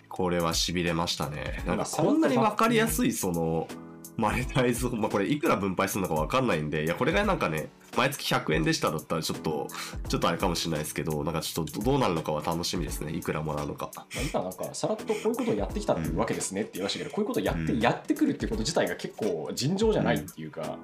[0.09, 1.63] これはしびれましたね。
[1.67, 3.69] なんかこんなに分かりやすい、その、
[4.17, 9.69] マネタイズ、まあ、これいくら分配するのか分かんないんで、いや、これがなんかね、毎月100円でしただったらちょっと、
[10.09, 13.13] ちょっとあれかもしれないですけど、なんかちょっとどうなるのかは楽しみですね。
[13.13, 13.91] いくらもらうのか。
[13.95, 20.77] まあ、今なんかさらっとこういうことをやってきたっていうわけですねって言いましたけど、こういうことをやって、うんやってくるってこと自体が結構尋常じゃないっていうか、すご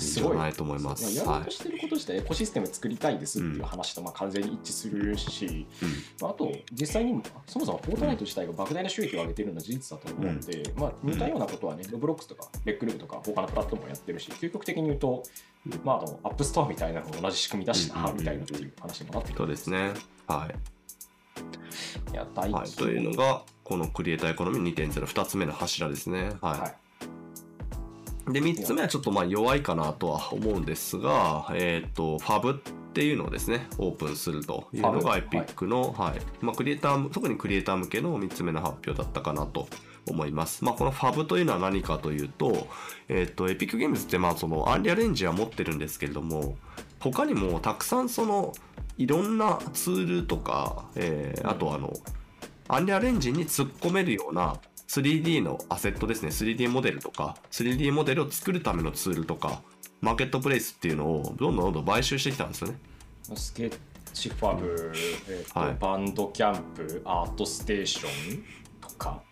[0.00, 0.10] いいい。
[0.10, 1.04] んじゃないと思います。
[1.04, 1.50] はいやろうと。
[1.50, 5.66] してること自体エコシステム作りたいですっていう話とまあ完全に一致するし、
[6.20, 15.22] まああと実際にそもそもフォートナイト自体が莫大な収益を上げているのは事実だと思うので、まあ、似たようなことはね、ロブロックスとかレックルームとか他のプラットフォームもやってるし究極的に言うと、
[15.84, 19.92] まあ、あのアップストアみたいなのと同じ仕組みだしな、うんみたいなっていう話にもなってくるそうですね。
[20.26, 20.54] はい。
[22.12, 26.32] いや大はい、というのが、このクリエイターエコノミー2.0、2つ目の柱ですね。
[26.40, 26.60] はい。
[26.60, 26.74] はい
[28.32, 32.54] で、3つ目はちょっとまあ弱いかなとは思うんですが、えっ、と、ファブっ
[32.92, 36.20] ていうのをですね、オープンするというのが Epic の、はい。
[36.40, 39.68] まあ、クリエイター、特にクリエイター向けの3つ目の発表だったかなと
[40.08, 40.64] 思います。
[40.64, 42.68] まあ、このファブというのは何かというと、
[43.08, 46.56] えっ、と、Epic Games ってまあ、その、アンリアレンジは持ってるんですけれども、
[46.98, 48.52] 他にもたくさんその、
[48.98, 51.92] いろんなツールとか、えーあとあの、
[52.68, 54.56] アンリアレンジンに突っ込めるような
[54.90, 56.30] 3D のアセットですね。
[56.30, 59.62] 3D モデルとか 3D モデルを作るためのツールとか
[60.00, 62.78] マーケットプレイスっていうのをどんどんどんどん買収してきたんですよね。
[63.36, 63.78] スケッ
[64.12, 64.92] チファブ、
[65.28, 65.76] えーとはい。
[65.78, 68.44] バンドキャンプ、アートステーション
[68.80, 69.22] とか、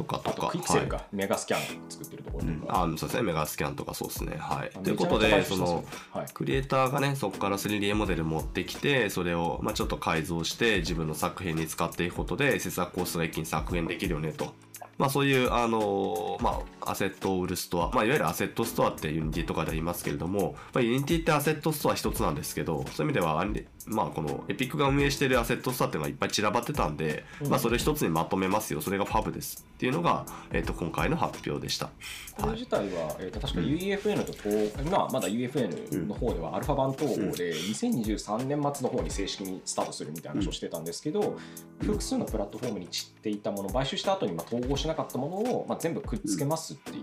[0.00, 0.48] とかとか。
[0.48, 2.60] クイックセルか、はいメガスキャン作ってるところうん。
[2.60, 2.82] とか。
[2.82, 3.22] あそうですね。
[3.22, 4.36] メガスキャンとかそうですね。
[4.38, 4.70] はい。
[4.74, 14.54] あということでそのはい、クリエイターがねそこから 3D モデル持ってきてそれをまあちょっと改造して自分の作品に使っていくことで制作コストが一気に削減できるよねと。
[14.98, 23.40] まあそういうあのまあアセットを売るストア、まあいわゆるアセットストアってユニティとかで言いますけれども、まあ、ユニティってアセットストア一つなんですけど、そういう意味では
[23.86, 28.80] まあ、このエピックが運営しているアセットストアっていうのがいっぱい散らばってたんで、まあ、それ一つにまとめますよ。
[28.80, 29.66] それが FAB です。
[29.74, 31.90] っていうのが、えー、と今回の発表でした。
[32.36, 41.38] これ自体は、えー、と確か UEFN と統、今まだ UEFN の方ではアルファ版統合で2023年末の方に正式にスタートするみたいな話をしてたんですけど、
[41.80, 46.96] 複数のプラットフォームに散っていたもの買収した後にま統合しなかったものを、まあ、全部くっつけますっていう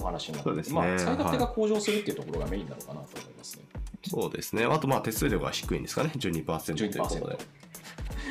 [0.00, 0.74] お話になって、そうですね。
[0.74, 3.64] まあ、使い勝手が向上するっていうところがメインなのかなと思いますね。
[4.08, 4.64] そうですね。
[4.64, 6.10] あとまあ手数料が低いんですかね。
[6.16, 7.20] 12%ということで。
[7.20, 7.38] 12%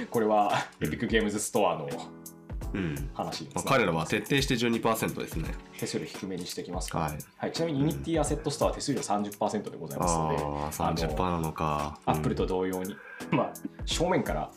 [0.10, 1.88] これはエピックゲームズストアの
[2.74, 5.54] うん話です、まあ、彼らは徹底して12%ですね。
[5.80, 7.00] 手数料低めにしてきますか。
[7.00, 7.18] ら、はい。
[7.38, 12.00] はい、ちなみにユニティアセットストアは手数料30%でございますので、ああ、30%なのか。
[12.06, 12.96] アップルと同様に、
[13.32, 13.54] まあ、
[13.86, 14.52] 正面から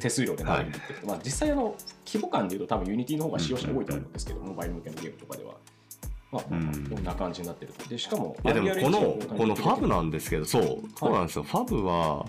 [0.00, 5.54] 手数料で流れてって、まあ、実際あの規模感でいうと多分ユニティの方が使用者多いと思うんですけど、モバイル向けのゲームとかでは。
[6.32, 6.88] まあ、うん。
[6.90, 7.88] こんな感じになってると。
[7.88, 9.00] で、しかも、いやでもこの
[9.36, 12.26] このファブなんですけどそうそうなんですよ、ファブは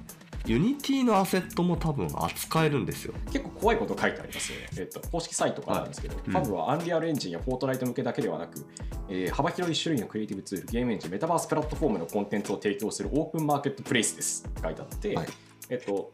[0.47, 3.13] ユニティのアセットも多分扱えるんですよ。
[3.31, 4.67] 結構怖いこと書いてありますよね。
[4.77, 6.31] えっと、公式サイトからなんですけど、うん。
[6.31, 8.65] ファブはアンリアルエンジンやフォートナイト向けだけではなく、
[9.09, 14.45] えー幅広い種類のクリエイティブツール、ゲームエンジン、メタバースプラットフォームのコンテンツを提供するオープンマーケットプレイスです。
[14.47, 15.27] って書いてあって、はい。
[15.69, 16.13] えっと、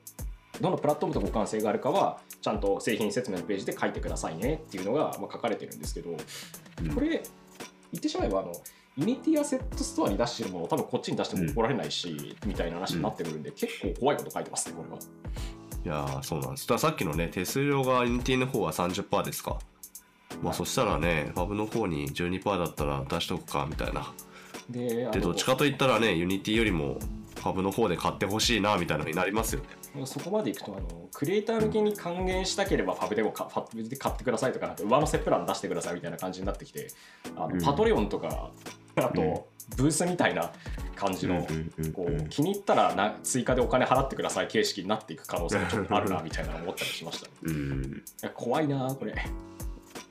[0.60, 6.10] どのプラットフォームと互換性があるかは、ちゃんと製品説明のページで書いてくださいねっていうのがまあ書かれてるんですけど、
[6.96, 7.22] これ、
[7.94, 8.52] 言ってしまえば、あの、
[8.98, 14.98] ユニティアセットストアに出してるものを多分こっちに出しても怒られないし、みたいな話になってくるんで、結構怖いこと書いてますね、これは。
[15.86, 16.68] いやーそうなんです。
[16.68, 19.60] ださっきのね手数料がユニティの方は30%ですか？
[20.42, 24.14] まあそしたらねファブの方に12%だったら出しとくかみたいな。
[24.70, 27.00] でどっちかといったらねユニティよりも
[27.36, 29.68] ファブの方で買ってほしいなみたいなのになりますよね
[30.06, 36.88] そこまでいくとあのクリエイター向けに還元したければファブでもかファブで買ってくださいとかなんか上乗せプラン出してくださいみたいな感じになってきて
[37.36, 37.62] あの、うん。
[37.62, 38.52] パトレオンとか
[38.96, 39.40] あと、うん。
[39.78, 40.52] ブースみたいな
[40.96, 41.48] 感じの、
[41.94, 48.04] こうんう気に入ったらな追加でお金払ってください形式になっていく可能性がちょっとあるなみたいなの思ったりしました、ね、うん。
[48.22, 49.16] いや怖いなこれ、い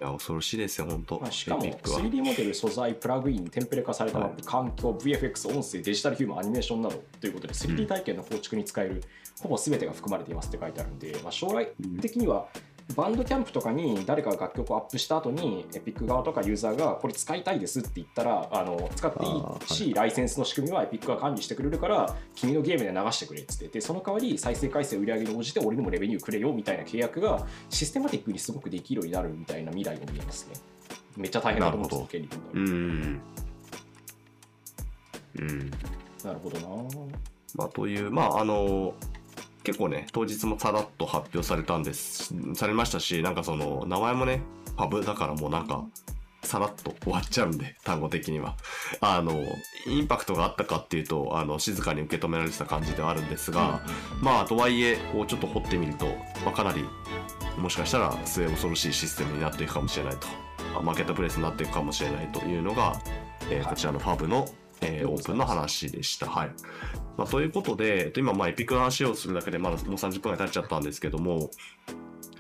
[0.05, 1.21] や恐ろしいですよ本当。
[1.21, 2.01] まあ、しかもエピックは。
[2.01, 9.03] 3D モデル素材プラグインテンプレ化されたマップ、環境 VFX 音声デジタルヒューマンアニメーションなどということで 3D 体験の構築に使える、
[9.43, 11.69] ほぼ全てが含まれていますって書いてあるんで、まあ、将来
[12.01, 12.47] 的には
[12.97, 30.55] バンドキャンプとかに誰かが楽曲をアップした後にエピック側とかユーザーがこれ使いたいですって言ったらあの使っていいし、ライセンスの仕組みはエピックが管理してくれるから君のゲームで流してくれっつってでその代わり再生回数売り上げに応じて俺にもレベニューくれよみたいな契約がシステマティックにすごくできるようになるみたいな未来を見えますね。
[31.17, 32.23] めっちゃ大変だと思うんですよ
[32.55, 33.21] うん
[35.39, 35.71] うん。
[36.25, 36.69] なるほどな。
[37.55, 38.95] まあ、という、まあ、あの、
[39.65, 44.43] 結構ね、当日もさらっと発表されたんです、されましたし、なんかその、名前もね、
[44.77, 45.85] パブだからもうなんか、
[46.43, 48.57] さらっと終わっちゃうんで、単語的には。
[49.01, 49.41] あの、
[49.87, 53.81] インパクトがあったかっていうと、あの、静かに受け止められてた感じではあるんですが、
[54.21, 56.07] まあ、とはいえ、こう、ちょっと掘ってみると、
[56.45, 56.85] まあ、かなり、
[57.57, 60.27] もしかしたら末恐ろしいシステムになっていくかもしれないと、
[60.75, 63.01] まあマーケットプレイスになっていくかもしれないというのが、
[63.51, 64.49] えーこちらのファブの、
[64.83, 66.27] えーオープンの話でした。
[66.27, 66.51] はい。
[67.17, 71.51] まあ、ということで、えっと今、まあ、エピックの話をするだけで、まだもう30分ぐらい経っちゃったんですけども、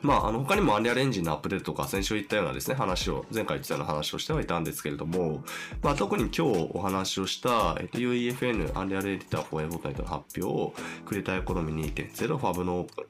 [0.03, 5.45] まあ、あの他にもアンリアルエンジンのアップデートとか、先週言ったようなですね、話を、前回言ってたような話をしてはいたんですけれども、
[5.81, 10.75] まあ、特に今日お話をした、えっと、UEFN アンリアルエディター for Fortnite の発表を、
[11.07, 13.05] クリエイターエコノミー2.0ファブのオープン。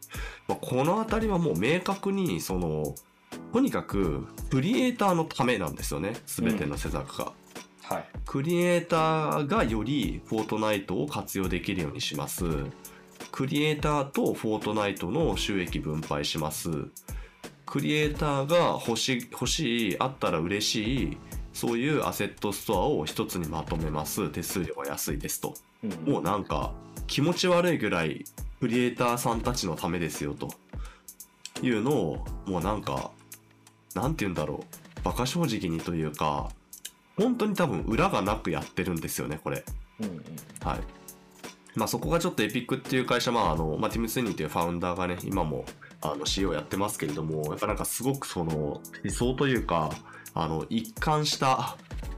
[0.49, 2.95] まあ、このあたりはもう明確に、その、
[3.55, 7.33] とにかく、クリエイターのためなんですよね、すべての施策が。
[7.95, 12.45] はいクリエイターがよりフォートナイトを活用できるようにします。
[13.31, 16.71] クリエイターとフォートナイトの収益分配します。
[17.67, 21.19] クリエイターが欲しい、欲しい、あったら嬉しい、
[21.53, 24.31] そういうアセットストアを一つにまとめます。
[24.31, 25.55] 手数料が安いですと。
[25.85, 26.73] うんもうなんか
[27.07, 28.25] 気持ち悪いぐらい
[28.61, 30.49] クリエイターさんたちのためですよと
[31.61, 33.11] いうのをもうなんか
[33.95, 36.51] なんて言うんだろう馬鹿正直にというか
[37.17, 39.65] 本当に多分裏がなくやってるんですよねこれ。
[40.01, 40.23] うんうん
[40.65, 40.81] はい。
[41.75, 45.65] まあそこがちょっとエピックっていう会社まああの、まあ、ティム・スニーというファウンダーがね今も
[46.01, 49.91] あの CEO やってますけれどもやっぱなんかすごくその理想というか
[50.35, 51.77] あの一貫した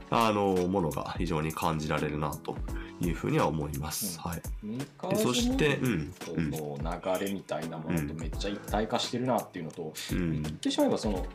[0.09, 2.55] あのものが非常に感じられるなと
[3.01, 4.19] いうふうには思います。
[4.23, 4.31] うん。
[4.31, 5.09] はい。
[5.09, 6.77] でそして、うーん、うん、の
[7.19, 10.41] 流れみたいなものとめっちゃ一体化してるなっていうのと、うん。
[10.41, 11.25] 言ってしまえばその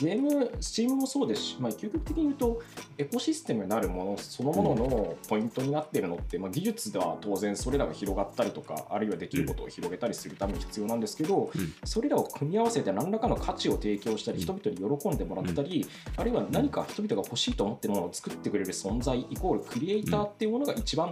[0.00, 2.62] ゲーム、スチームもそうですし、まあ、究極的に言うと、
[2.98, 11.74] エコシステムになるものそのもののポイントになっているのって、まあ、技術では当然それらが広がったりとか、あるいはできることを広げたりするために必要なんですけど、うん。
[11.84, 14.42] それらを組み合わせて何らかの価値を提供したり、うん。
[14.44, 15.86] 人々に喜んでもらったり、
[16.16, 21.10] あるいは何か人々が欲しいと思っているものを作ってくれる存在、イコールクリエイターっていうものが一番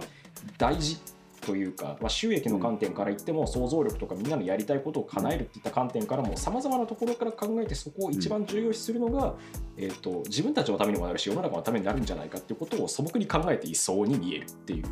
[0.57, 0.97] 大事
[1.45, 9.35] というか、まあ、収益の観点から言っても想像力とかみんなのやりたいことを叶えるっていった観点からもさまざまなところから考えてそこを一番重要視するのが、
[9.77, 14.83] えー、と自分たちのためにもなるし世の中のためになるんじゃないかっていうことを素朴に考えていそうに見えるっていう。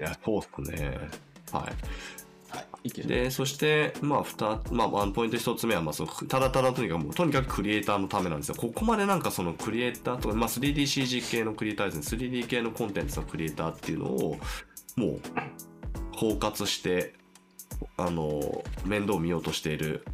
[0.00, 0.98] いや、そうっすね。
[1.52, 1.62] はい。
[2.50, 8.56] はい、で、そして、まあ、まあ、ワンポイント一つ目は、まあ、その、ただただとにかく、もうとにかくクリエイターのためなんですよ。
[8.56, 12.28] ここまでなんかそのクリエイターとか、まあ、3DCG 系のクリエイターですね。
[12.28, 14.36] 3D 系のコンテンツのクリエイターっていうのを、
[14.96, 15.20] もう、
[16.16, 17.14] 包括して、
[17.96, 20.04] あの、面倒を見ようとしている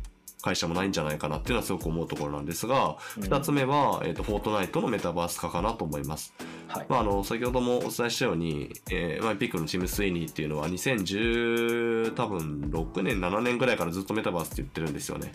[0.42, 6.34] 会社もないんじゃないかなっていうのはすごく思うところなんですが、うん二つ目は、えっ、と、フォートナイトのメタバース化かなと思います。
[6.68, 15.32] はいまあ、あの先ほどもお伝えしたように、えーまあ、エピックのチーム・スイニーっていうのは2010多分6年7年ぐらいからずっとメタバースって言ってるんですよね。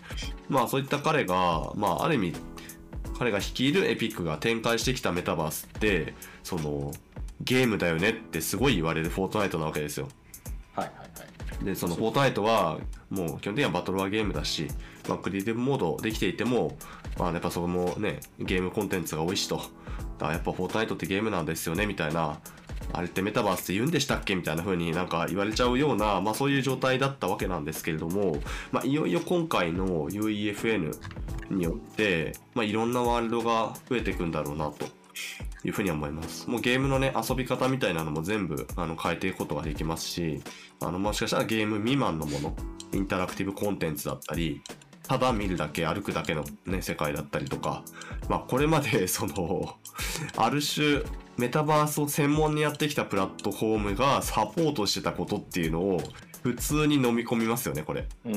[0.50, 2.34] まあそういった彼が、まあ、ある意味
[3.18, 6.14] 彼が率いるエピックが展開してきたメタバースって
[6.44, 6.92] その
[7.44, 10.08] ゲームだよねってすごい言われるフォートナイトなわけですよ。
[10.76, 11.04] はいはいは
[11.62, 11.66] い。
[11.66, 12.80] でそのフォートナイトは
[13.10, 14.68] もう基本的にはバトルワーゲームだし、
[15.08, 16.78] まあ、クリエイティブモードできていても、
[17.20, 19.58] まあ、やっぱそこもねゲームコンテンツが多いしと。
[19.58, 19.70] だか
[20.28, 22.40] らやっぱフォートナイトってゲームなんですよねみたいな
[22.94, 24.36] あれってメタバースって言うんでしたっけ？
[24.36, 28.38] みたいな風になんか言われちゃうような、まあ、そういう状態だったわけなんですけれども、
[28.72, 30.92] まあ、いよいよ今回の UEFN
[31.50, 34.86] によって、まあ、いろんなワールドが増えていくんだろうなと
[35.64, 36.50] いうふうに思います。
[36.50, 40.42] もうゲームのね、遊び方みたいなのも全部あの変えていくことができますし、
[40.80, 42.56] あのもしかしたらゲーム未満のもの、
[42.94, 44.62] インタラクティブコンテンツだったり、
[45.04, 47.84] ただ見るだけ、歩くだけのね、世界だったりとか、
[48.30, 49.78] まあこれまで その、
[50.38, 51.04] ある種、
[51.38, 56.02] メタバースを専門にやってきたプラットフォームがサポートしてたことっていうのを
[56.44, 58.08] 普通に飲み込みますよね、これ。
[58.26, 58.34] うん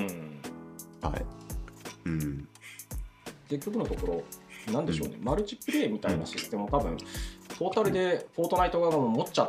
[1.00, 1.26] はい。
[2.06, 2.48] うん。
[3.48, 4.24] 結局のところ、
[4.72, 6.96] なんでしょうね、マルチプレイみたいなシステムを多分、
[7.58, 9.48] トータルでフォートナイト側がもう持っちゃっ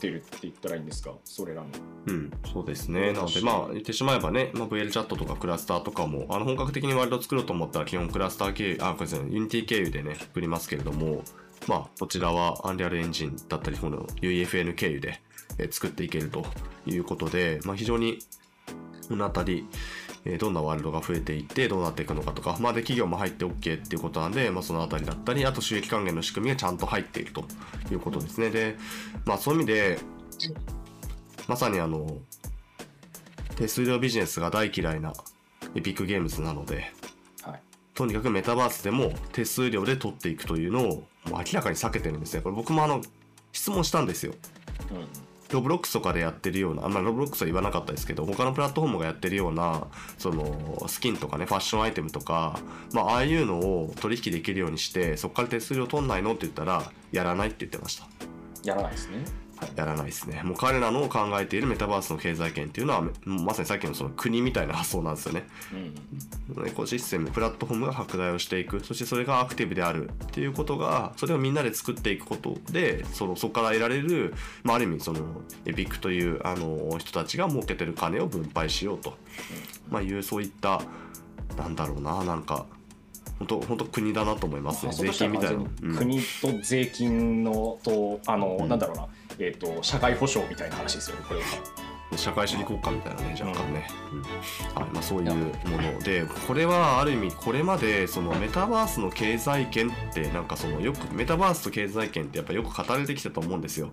[0.00, 1.68] てるって言ったらいいんですか、それらの。
[2.06, 3.12] うん、そうですね。
[3.12, 11.22] なので、まあ、言ってしまえばね、まあ、VL チャットとかクラスターとかも、あの、本格的にワールド作ろうと思ったら、基本クラスター経由、あ、これですね、ユニティ経由でね、作りますけれども、
[11.66, 15.20] まあ、こちらはアンリアルエンジンだったり、この UEFN 経由で、
[15.58, 16.44] えー作っていけると
[16.86, 18.18] いうことで、まあ、非常に、
[19.08, 19.66] このあたり、
[20.24, 27.44] えーどんなワールドが増えていってどうなっていくのかとか、まあ、で企業も入って OK っていうことなんで、まあ、そのあたりだったりあと収益還元の仕組みがちゃんと入っていると
[27.90, 28.50] いうことですね。
[28.50, 28.76] で、
[29.26, 29.98] まあ、そういう意味で
[31.46, 32.18] まさにあの
[33.56, 35.12] 手数料ビジネスが大嫌いな
[35.74, 36.92] エピックゲームズなので
[37.42, 37.60] はい。
[37.94, 43.02] とにかくメタバースでも手数料で取っていくというのをもう明らかに避けてるんですねこれ僕もあの
[43.52, 44.32] 質問したんですよ。
[44.90, 49.86] うんロブロックスとかでやってるような、あんまり、ロブロックスは言わなかったですけど、他のプラットフォームがやってるような、
[50.18, 52.58] その、スキンとかね、ファッションアイテムとか、
[52.92, 58.06] まあ、ああいうのを取引できるようにして、そこから手数料取んないのって言ったら、やらないって言ってました。
[58.64, 59.43] やらないですね。
[59.64, 60.42] はいやらないですね。
[60.44, 65.46] もう彼らの考えているメタバースの経済圏っていうのは、まさにさっきのその国みたいな発想なんですよね。
[66.56, 66.66] うん。
[66.66, 70.10] エコシステム、プラットフォームが拡大をしていく、そしてそれがアクティブである。
[70.10, 75.20] っていうことが、それをみんなで作っていくことで、そのそこから得られる、まあ、ある意味、その
[75.64, 79.16] エピックというあの人たちが儲けてる金を分配しようと、
[79.90, 80.82] まあ、いうそういった、
[81.56, 82.66] なんだろうな、なんか、
[83.38, 85.64] 本当本当国だなと思いますね、税金みたいな。
[85.98, 88.68] 国と税金のと、あの、うん。
[88.68, 89.08] なんだろうな、
[89.38, 91.46] えっ、と、社会保障みたいな話ですよね、これは。
[92.16, 95.46] 社会主義国家みたいなね若干ね、うんはいまあ、そういうも
[95.78, 103.90] のでこれはある意味これまでそのメタバースの経済圏ってなんかそのよくメタバースと経済圏ってやっぱよく語られてきたと思うんですよ。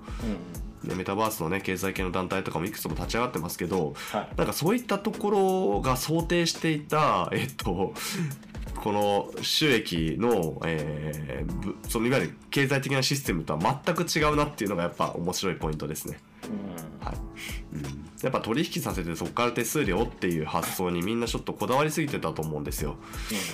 [0.84, 4.30] でメタバースのね経済系の団体とかもいくつも立ち上がってますけどはい。
[4.36, 7.94] なんかそういったところが想定していたえっと
[8.84, 16.20] この収益の、えーぶそのいわゆる経済的なシステムとは全く違うなっていうのがやっぱ面白いポイントですね。
[16.44, 17.06] うん。
[17.06, 17.18] はい。
[17.74, 17.84] うん、
[18.22, 22.98] やっぱ取引させてそこから手数料っていう発想にみんなちょっとこだわりすぎてたと思うんですよ。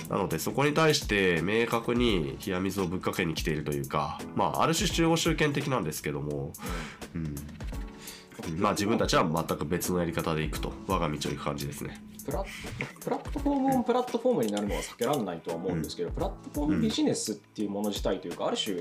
[0.08, 6.52] なのでそこに対して明確に冷や水をぶっかけに来ているというかまあある種中央集権的なんですけども、
[7.14, 7.34] うん。
[8.56, 12.44] まあ自分たちは全く別のやり方でいくと我が道を行く感じですねプラ
[13.00, 18.76] プラットフォームオンプラットフォームになるのは避けられないとは思うんですけど、プラットフォームビジネスっていうもの自体というか、ある種、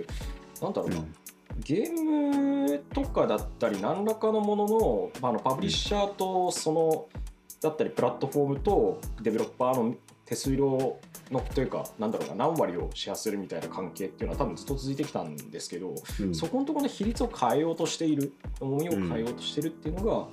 [0.62, 1.16] なんだろうな、うん。
[1.60, 7.06] ゲームとかだったり、何らかのものの、まあ、あのパブリッシャーとその、
[7.62, 9.96] だったり、プラットフォームとデベロッパーの
[10.26, 11.00] 手数料
[11.32, 16.36] のというか、なんだろうな、何割をシェアするみたいな関係っていうのは多分ずっと続いてきたんですけど、うん。
[16.36, 20.28] そこのところの比率を変えようとしている、重みを変えようとしてるっていうのが、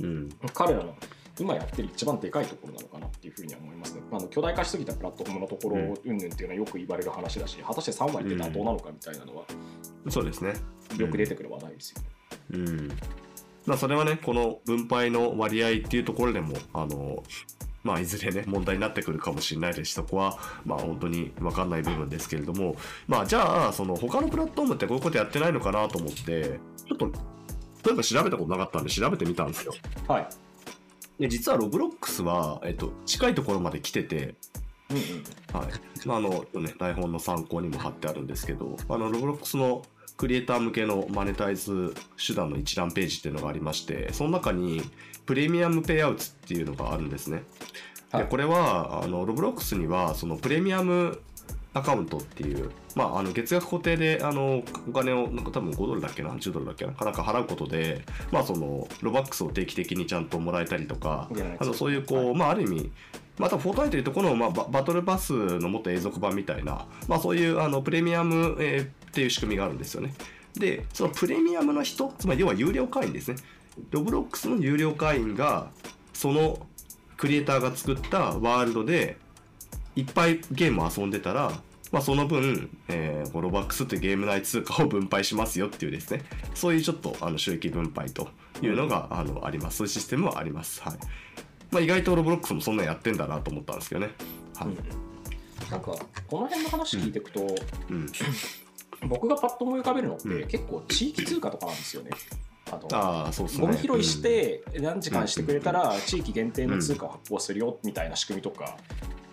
[0.00, 0.30] うん。
[0.54, 0.96] 彼らの
[1.40, 4.02] 今やってる一番でかいところなのかなっていうふうには思いますね。
[4.12, 9.44] あの巨大化しすぎたプラットフォームのところうん云々っていうのはよく言われる話だし、果たして3割って妥当なのかみたいなのは
[10.08, 10.54] そうですね
[10.98, 12.08] よく出てくる話題ですよね。
[12.52, 12.88] うん
[13.66, 17.22] まあ、それはねこの分配の割合っていうところでもあの
[17.82, 20.36] まあ、いずれね問題になってくるかもしれないですしそこは
[20.66, 22.76] まあ本当に分かんない部分ですけれども
[23.08, 27.06] まあじゃあその他のプラットフォームってこういうことやってないのかなと思ってちょっと
[27.86, 29.72] 例えば調べたことなかったんで調べてみたんですよ。
[30.06, 30.28] はい。
[31.20, 34.34] で実はロブロックスは、えっと、近いところまで来てて、
[34.90, 35.60] うんうん。
[35.60, 39.82] はいまああのね、台本の参考にも貼ってあるんですけどあのロブロックスの
[40.16, 44.82] クリエイター向けのマネタイズ手段の一覧ページっていうのがありましてその中に
[45.26, 47.36] プレミアムペイアウトっていうのがあるんですね。
[48.10, 51.20] はいでこれはあのロブロックスにはそのプレミアム
[51.72, 62.34] アカウントっていう、まあ、あの月額固定であのお金をなんか多分5ドルだっけな10ドルだっけなかなんか払うことで、まあ、そのロバックスを定期的にちゃんともらえたりとかあのそういうこう、はい。
[62.34, 62.90] まあ、ある意味
[63.38, 70.14] またフォートナイトでいうとこの、まあ、ババトルパスのもっと永続版みたいな、まあ、そういうあのプレミアム、えーっていう仕組みがあるんですよね。
[70.54, 73.36] でそのプレミアムの人つまり要は有料会員ですね。
[73.90, 75.70] ロブロックスの有料会員が
[76.12, 76.66] その
[77.16, 79.16] クリエイターが作ったワールドで
[79.96, 81.52] いっぱいゲームを遊んでたら、
[81.92, 86.22] まあ、その分、えーロバックスというゲーム内通貨を分配しますよっていうですね。
[86.54, 88.28] そういうちょっとあの収益分配と
[88.62, 89.78] いうのが、あのあります。
[89.78, 90.98] そういうシステムはあります、はい。
[91.70, 94.10] まあ、意外とロブロックスもそんなんやってんだなと思ったんですけどね。
[94.56, 94.76] はい、うん。
[95.70, 95.92] なんか
[96.26, 97.46] この辺の話聞いていくと、
[97.90, 98.06] うん、
[99.08, 100.48] 僕がパッと思い浮かべるのって、うん。
[100.48, 102.10] 結構地域通貨とかなんですよね。
[102.70, 103.66] あのああそうですね。
[103.66, 108.76] ゴミ拾いして何時間してくれたら地域限定の通貨を発行するよみたいな仕組みとか、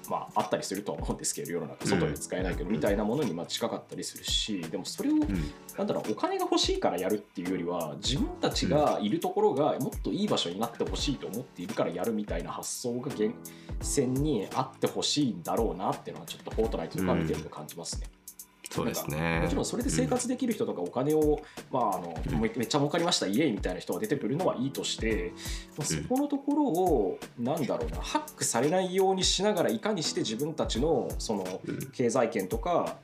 [0.10, 5.28] まあ、あったりするとは思うんですけど世の中外で使えないけどみたいなものにまあ近かったりするしでもそれをうん
[5.78, 13.34] なんだろうお金が欲しいからやるっていうよりは自分たちがいるところがもっといい場所になってほしいと思っているからやるみたいな発想が源
[13.82, 18.08] 泉にあってほしいんだろうなっていうのはちょっとフォートナイトとか見てると感じますね。
[18.70, 21.42] そうですねもちろんそれで生活できる人とかお金を、
[21.72, 25.34] まあ、あのうんめめっちゃ儲かりましたイエーイみたいな人が出てくるのはいいとして、
[25.78, 32.98] まあ、そこのところをなんだろうなハックされないようにしながらいかにして自分たちのそのうん経済圏とか、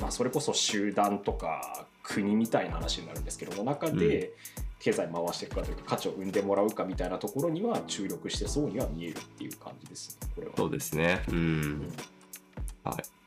[0.00, 4.32] まあ、それこそ集団とか国みたいな話になるんですけども中で
[4.78, 10.52] 経済回していくかというか価値を生んでもらうかみたいなところには注力してそうには見えるっていう感じですねこれは。
[10.56, 11.22] そうですね。
[11.28, 11.92] うん。
[12.84, 13.17] はい。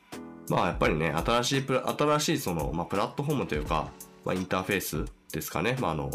[0.49, 3.89] まあやっぱりね、新しいプラ、新しいその、まあ、プラットフォームというか、
[4.25, 5.77] まあ、インターフェースですかね。
[5.79, 6.11] まああの、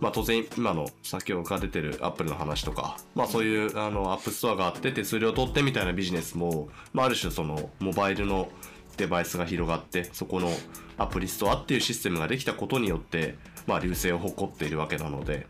[0.00, 8.48] まあ当然今の先ほどから出てるアップルの話とか、まあそういうあのアップストアがあって手数料取ってみたいなビジネスも、まあある種そのモバイルの
[8.96, 10.50] デバイスが広がって、そこの
[10.98, 15.46] アプリストアっていうシステムができたことによって、まあ隆盛を誇っているわけなので、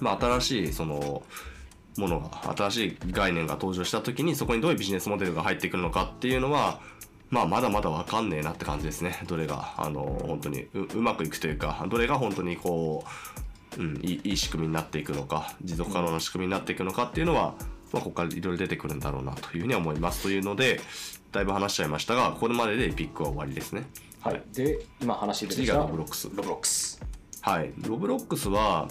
[0.00, 1.22] まあ新しいその、
[1.96, 6.80] ものが新しい概念が登場した時にそこにどういうビジネスモデルが入ってくるのかっていうのは
[7.30, 9.18] まあまだまだ分かんねえなって感じですね。
[9.26, 13.04] どれがあの本当にううまくいくというかどれが本当にこ
[13.78, 17.54] う、うん、いいいい仕組みになっていくのか持続可能な仕組みになっていくのかっていうのは、
[17.92, 20.22] まあ、ここからいろいろ出てくるんだろうなというふうには思います。
[20.24, 20.80] というので
[21.30, 23.84] だいぶ話しちゃいましたがこれまででエピックは終わりですね。
[24.20, 26.28] はい、で今話出てき次たがロブロックス。
[26.34, 27.00] ロブロックス。
[27.42, 28.86] はい、ロブロックスは、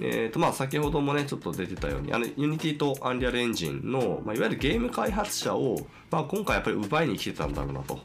[0.00, 5.76] えーとまあ、先ほどもねちょっと出てたようにあの Unity と Unreal Engine の、まあ、いわゆるゲーム開発者を、
[6.12, 7.98] まあ、今回やっぱり奪いに来てたんだろうなと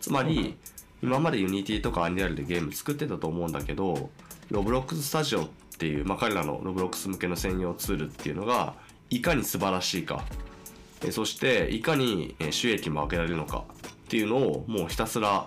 [0.00, 0.56] つまり、
[1.02, 4.10] 今まで Unity とか Unreal でゲーム作ってたと思うんだけど
[4.50, 5.48] ロブロックススタジオっ
[5.78, 8.74] ていう、まあ、彼らのロブロックス向けの専用ツールっていうのが
[9.10, 10.24] いかに素晴らしいか
[11.02, 15.46] えーそしていかにえー収益も上げられるのかっていうのをもうひたすら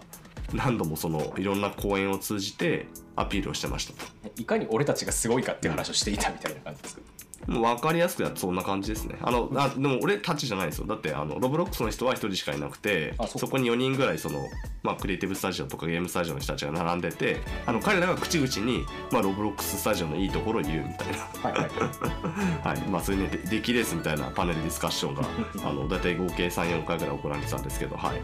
[0.53, 3.99] 何度もそのいろんな講演を通じてアピールをしてましたと。
[4.37, 7.01] いかに俺たちがすごいかっていう話をしていたみたいな感じですか？
[7.47, 9.17] もう分かりやすくやってそんな感じですね。
[9.21, 10.87] あのあでも俺たちじゃないですよ。
[10.87, 14.45] だってあのロブロックスの人は1人しかいなくてあそそこに4人ぐらいその、
[14.81, 21.17] まあ、クリエイティブスタジオとかゲームスタジオの人たちが並んでてあの彼らが口々に、まあ、ロブロックススタジオのいいところを言うみたいな。
[21.17, 21.69] はいはい。
[22.63, 25.23] はいまあ、そういうね、で出来レースみたいなパネルディスカッションが
[25.69, 28.21] あの大体合計3、4回ぐらい行われてたんですけど、はい。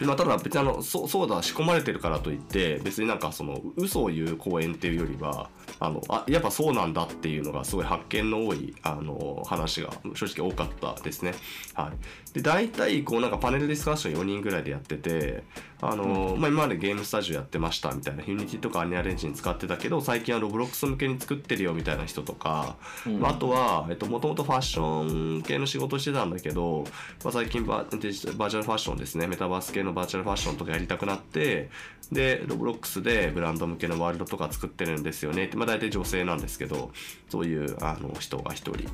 [0.00, 11.34] まあ、ただ別にあのそうそうだ仕込まれてるからといって別になんかその嘘を言う講演っていうよりはあのあやっぱそうなんだっていうのがすごい発見の多いあの話が正直多かったですね。
[11.74, 11.92] は
[12.30, 15.44] い、で大体こうなんかパネルディスカッション4人ぐらいでやってて
[15.80, 22.76] あの、まあ、今までゲームスタジオやってましたみたいな Unity とか Unreal Engine 使ってたけど最近はロブロックス向けに作ってるよみたいな人とか、
[23.06, 23.20] うん。
[23.20, 26.84] まあ、あとはもともとファッション系の仕事してたんだけど、
[27.24, 29.26] まあ、最近バデジバーチャルファッションですね。
[29.26, 31.70] メタバース系のバーチャルファッションとかやりたくなって
[32.12, 35.44] でロブロックスでブランド向けのワールドとか作ってるんですよね。
[35.44, 36.90] って、まあ、大体女性なんですけど
[37.28, 38.88] そういうあの人が一人。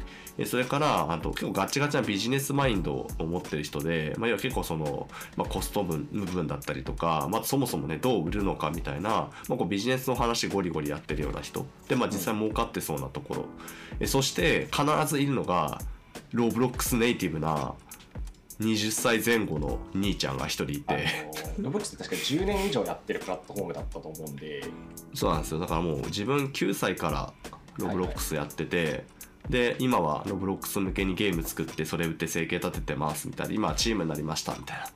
[0.45, 11.65] それからあと結構ガチガチなビジネスマインドを持ってる人で、まあ、要は結構その、まあ、コスト分部分だったりとか、まあ、そもそもねどう売るのかみたいな、まあ、こうビジネスの話ゴリゴリやってるような人。
[11.89, 13.47] で、まあ、実際儲かってそうなとこ
[14.01, 15.81] ろ、そして必ずいるのが
[16.33, 17.75] ロブロックスネイティブな
[18.61, 21.07] 20歳前後の兄ちゃんが一人いあて
[21.59, 24.65] のロブロックスって確か10年以上やってるプラットフォームだったと思うんで。
[25.15, 25.61] そうなんですよ。
[25.61, 27.33] だからもう自分9歳から
[27.77, 29.05] ロブロックスやってて、
[29.51, 33.55] で今はロブロックス向けにゲーム作ってそれ売って生計立ててますみたいな。
[33.55, 34.87] 今はチームになりましたみたいな。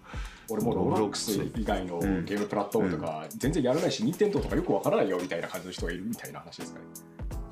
[0.48, 2.24] 俺もロブロックス以外のうん。
[2.24, 6.86] ゲームプラットフォームとか全然やらないし任天堂とかよくわからないよみたいな感じの人がいるみたいな話ですかね。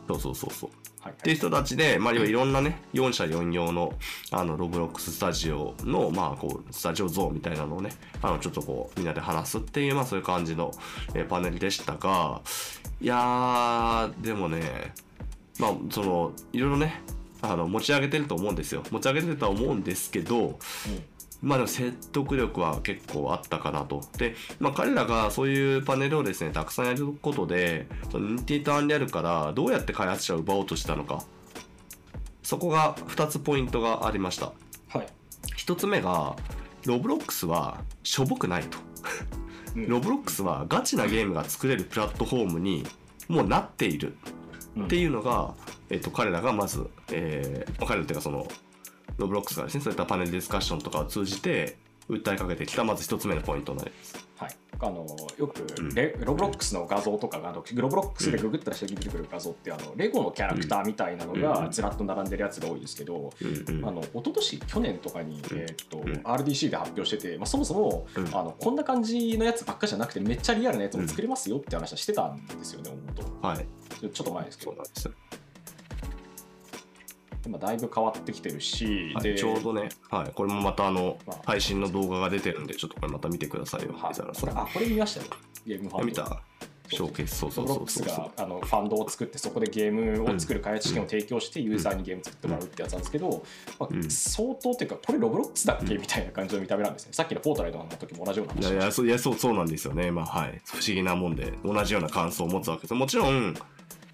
[0.09, 0.71] そうそうそうそう。
[1.01, 3.95] はいっていう人たちで、まあ、要はいろんなね4社4用の
[4.33, 7.91] あのロブロックススタジオの、まあ、こうスタジオゾーンみたいなのをね
[8.21, 10.73] あのちょっとこうみんなで話すっていう、まあ、そういう感じの、
[11.15, 12.41] えーパネルでしたが
[13.01, 14.93] いやーでもね
[15.61, 17.01] まあそのいろいろね
[17.43, 18.83] あの持ち上げてると思うんですよ。
[18.91, 20.59] 持ち上げてるとは思うんですけど
[21.41, 24.03] まあでも説得力は結構あったかなと。
[24.19, 31.23] で、まあ彼らがそういうパネルをですね、たくさんやることで、そのニンティとアンリアルからどうやって開発者を奪おうとしたのか。
[32.43, 34.53] そこが2つポイントがありました。
[34.89, 35.07] はい
[35.57, 36.37] 1つ目が、
[36.87, 38.79] ロブロックスはしょぼくないと。
[38.79, 38.89] うん
[39.87, 42.85] ロブロックスはガチなゲームが作れるプラットフォームに
[43.29, 44.17] もうなっている
[44.81, 45.55] っていうのが、
[45.91, 48.49] えっと、彼らがまず、えー、彼らっていうかその
[49.19, 51.77] ロブロックスがですねそういったパネルディスカッションとかを通じて
[52.09, 54.29] 訴えかけてきたまず一つ目のポイントになります。
[54.39, 54.51] はい、
[54.81, 55.05] あの
[55.37, 55.95] よくうん。
[55.95, 61.41] レ、ロブロックスの画像とかがロブロックスでググったら出てくる画像って、あのレゴのキャラクターみたいなのうん。
[61.43, 63.77] がずらっと並んでるやつが多いですけど、うん。
[63.77, 63.85] うん。
[63.85, 65.39] あの一昨年去年とかに、ん。
[65.39, 66.03] えーっとん。
[66.23, 68.27] RDC で発表してて、まあ、そもそも、うん。
[68.29, 72.91] あのこんな感じのやつばっかじゃなくてめっちゃリアルなやつも作れますよって話はしてたんですよね、
[73.43, 73.67] 本はい、
[74.01, 74.71] 当ちょっと前ですけど。
[74.71, 75.13] そうなんですよ、
[77.49, 83.95] 今だいぶ変わってきてるし、ではい、ちょうどね、はい、これもまたあのまあ配信の動画が出てるんでちょっとこれまた見てくださいよ。
[83.95, 84.15] はい。
[84.15, 85.27] これあこれ見ましたよ。
[85.67, 86.07] ゲームファンド。
[86.07, 86.43] 見た？
[86.91, 87.37] ショーケース。
[87.39, 88.05] そうそロうそうそう。
[88.05, 93.43] ブロックスがあのファンドを作ってそこでゲームを作る開発資金を提供してユーザーにゲーム作ってもらうってやつなんですけど、
[93.81, 94.11] まあうん。
[94.11, 95.95] 相当っていうかこれロブロックスだっけ？
[95.97, 97.15] みたいな感じの見た目なんですね。
[97.15, 100.11] さっきのフォートナイトの時も同じようない話やいやそういやそうそうなんですよね。
[100.11, 100.61] まあはい。
[100.67, 102.95] 不思議なもんで同じような感想を持つわけです。
[102.95, 103.55] もちろん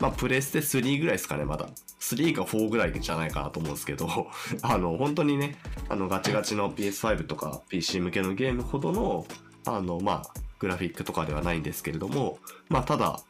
[0.00, 1.68] まあプレステ3ぐらいですかねまだ。
[2.00, 4.08] 3か4ぐらいじゃないかなと思うんですけど
[4.62, 5.56] あの本当にね
[5.88, 9.26] あのガチガチの PS5 とか PC 向けのゲームほどの
[9.64, 12.38] あのまあグラフィックとかではないんですけれども
[12.68, 13.20] まあただ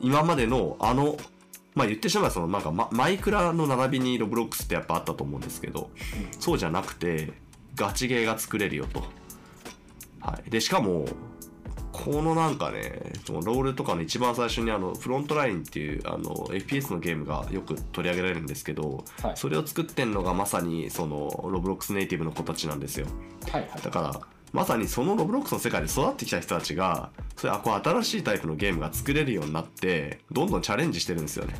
[0.00, 1.16] 今までのあの
[1.74, 5.90] まあ言ってしまえばそのなんかまあマイクラの並びにロブロックスってやっぱあったと思うんですけど
[6.38, 7.32] そうじゃなくて
[7.76, 9.04] ガチゲーが作れるよと。
[10.20, 11.06] はい、でしかも
[12.04, 19.36] このなんかねロールとかの一番最初にあのフロントラインっていうあの FPS のゲームがよく取り上げられるんですけどはい。
[19.36, 23.06] それを作ってんのがまさにそのロブロックスネイティブの子たちなんですよ。
[23.50, 23.82] はいはい。
[23.82, 24.20] だから
[24.52, 31.54] まさにそのロブロックスの世界で育ってきた人たちがそれあこう新しいタイプのゲームが作れるようになってどんどんチャレンジしてるんですよね。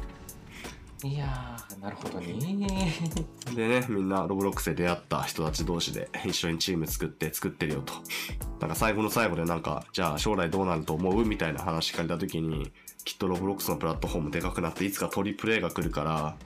[1.04, 2.36] いやーなるほどね。
[3.54, 7.94] でねみんなロブロックスで出会った人たち同士で一緒にチーム作って作ってるよと。
[8.60, 11.24] なんか最後の最後でなんかじゃあ将来どうなると思う？
[11.24, 12.72] みたいな話聞かれた時に
[13.04, 16.36] きっとロブロックスのプラットフォームでかくなっていつかトリプルA が来るから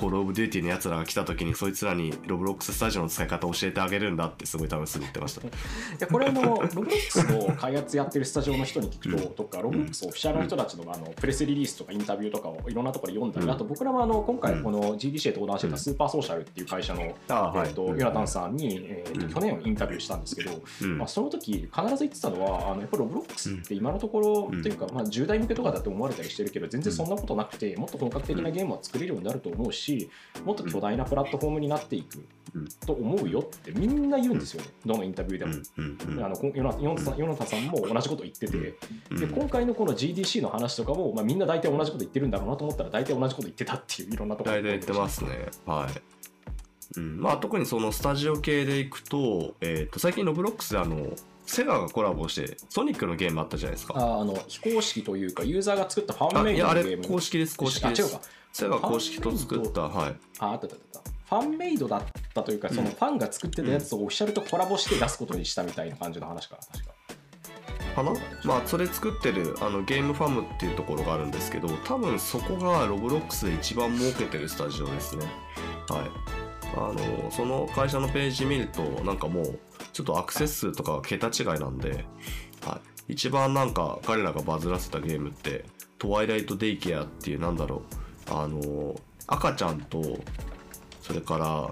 [0.00, 5.42] コールオブデューティーのやつらが来た時にそいつらにロブロックススタジオの使い方を教えてあげるんだってすごい多分すぐ言ってました。
[5.46, 5.50] い
[5.98, 13.52] やこれあのロブロックスの開発やってるスタジオの人に聞くと、とかロブロックスオフィシャルの人たちのあのプレスリリースとかインタビューとかをいろんなところで読んだり、うん。
[13.52, 19.32] あと僕らもあの今回この GDC で登壇してたスーパーソーシャルっていう会社の、あえーとヨナタンさんに、えーとうん。
[19.34, 20.96] 去年インタビューしたんですけど、うん。
[20.96, 24.62] まあ、その時必ず言ってたのはあのやっぱりロブロックスって今のところ、うん。
[24.62, 29.89] というか、まあ、10代向けとかだと思われたりしてるけど全然そんなことなくてもっと本格的なゲームは作れるようになると思うし
[30.44, 32.24] もっと巨大なプラットフォームになっていく
[32.54, 32.68] うん。
[32.86, 36.24] と思うよってみんな言うんですよね、どのインタビューでも。
[36.24, 38.74] あのこヨナタさんも同じこと言ってて、
[39.10, 39.20] うん。
[39.20, 45.30] で今回のこの GDC の話とかも、まあ、みんな大体同じこと言ってるんだろうなと思ったら大体同じこと言ってたっていういろんなところ大体言ってますね。
[45.66, 46.98] はい。
[46.98, 47.20] うん。
[47.20, 51.10] まあ、特にそのスタジオ系でいくと,、えー、と最近ロブロックスであの
[51.46, 53.94] セガがコラボしてソニックのゲームあったじゃないですか。
[53.96, 57.02] ああの非公式というかユーザーが作ったファンメイドのゲーム。
[57.02, 58.02] れ公式です公式です。
[58.02, 58.20] あ違うか
[58.52, 60.16] セガ公式と作ったはい。
[60.38, 61.36] ああったあったあった。
[61.36, 62.02] ファンメイドだっ
[62.34, 66.92] たというか、そのファンが作ってたやつをオフィシャルとコラボして出すことにしたみたいな感じの話かな確か。
[67.94, 68.12] かな？
[68.44, 75.26] まあそれ作ってるあのゲームファムっていうところがあるんですけど多分そこがロブロックスで一番儲けてるスタジオですね。
[75.88, 76.10] はい。
[76.76, 79.58] あのその会社のページ見るとなんかもう
[79.92, 82.04] ちょっとアクセス数とかが桁違いなんで、
[82.64, 85.64] はい、一番なんか彼らがバズらせたゲームって
[85.98, 87.94] 「トワイライト・デイケア」っていうなんだろう
[88.28, 88.94] あの
[89.26, 90.18] 赤ちゃんと
[91.00, 91.70] それから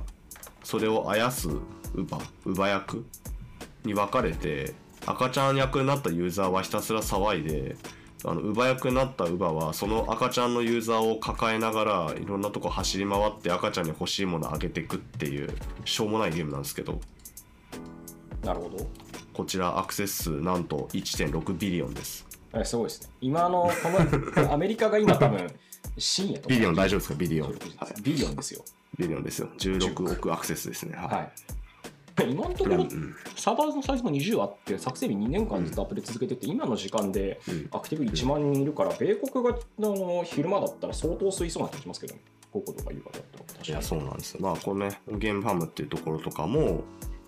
[0.63, 1.49] それをあやす
[1.95, 3.05] 乳母乳母役
[3.85, 4.75] に分かれて
[5.07, 7.77] 赤ちゃん役になったユーザーはひたすら騒いで
[8.25, 15.51] あの乳母役になった乳母はその赤ちゃんのユーザーを抱えながらいろんなとこ走り回って赤ちゃんに欲しいものをあげていくっていう
[15.85, 17.01] しょうもないゲームなんですけど。
[18.43, 18.87] なるほど。
[19.33, 22.27] こちらアクセス数なんと1.6ビリオンです。
[22.53, 23.09] えすごいですね。
[23.21, 23.71] 今の
[24.35, 25.47] このアメリカが今多分
[25.97, 26.55] 深夜とか。
[26.55, 27.15] ビリオン大丈夫ですか？
[27.19, 27.59] ビリオン、はい、
[28.03, 28.65] ビリオンですよ。
[28.99, 29.49] ビリオンですよ。
[29.59, 30.97] 16億アクセスですね。
[30.97, 31.33] はい、はい。
[32.33, 32.85] 今のところ、
[33.37, 42.21] サーバーのサイズも20あって、作成日2年間ずっとアップデート続けてて、今の時間でアクティブ1万人いるから、米国があの昼間だったら相当吸いそうな気がしますけどね、
[42.53, 43.69] 午後とか夕方だったら確かに。
[43.69, 44.41] いや、そうなんですよ。
[44.41, 46.83] まあ、このね、ゲームファンドっていうところとかも、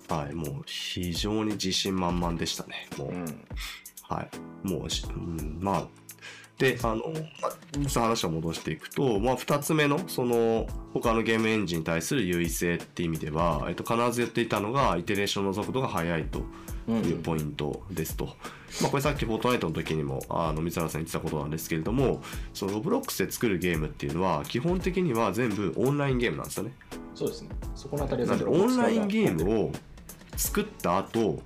[0.08, 2.88] はい、もう非常に自信満々でしたね。
[2.98, 3.46] もう、うん、
[4.08, 4.68] はい。
[4.68, 5.88] もう、うん、まあ、
[6.60, 16.40] で、あの、まあ、話を戻していくと、まあ、2つ目の、その、他のゲームエンジンに対する優位性っていう意味では、えっと、必ず言っていたのが、イテレーションの速度が速いと
[16.86, 18.24] いうポイントですと。
[18.24, 18.30] うん、
[18.82, 22.20] まあ、これさっきフォートナイトの時にも、あの、水原さん言ってたことなんですけれども、
[22.52, 26.74] そのロブロックスで作るゲームっていうのは、基本的には全部オンラインゲームなんですよね。
[27.14, 27.48] そうですね。
[27.74, 29.72] そこのあたりはオンラインゲームを
[30.36, 31.42] 作った後、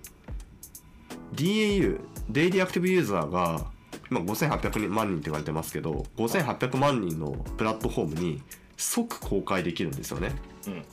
[1.33, 3.74] DAU、デイリーアクティブユーザーが
[4.11, 8.43] 今5800万人って言われてますけど5800万人のプラットフォームに
[8.77, 10.33] 即公開できるんですよね。
[10.67, 10.85] うん、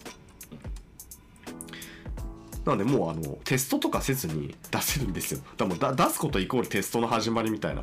[2.65, 5.41] なのでもうあのテストとかせずに出せるんですよ。
[5.57, 7.81] だも出すことイコールテストの始まりみたいな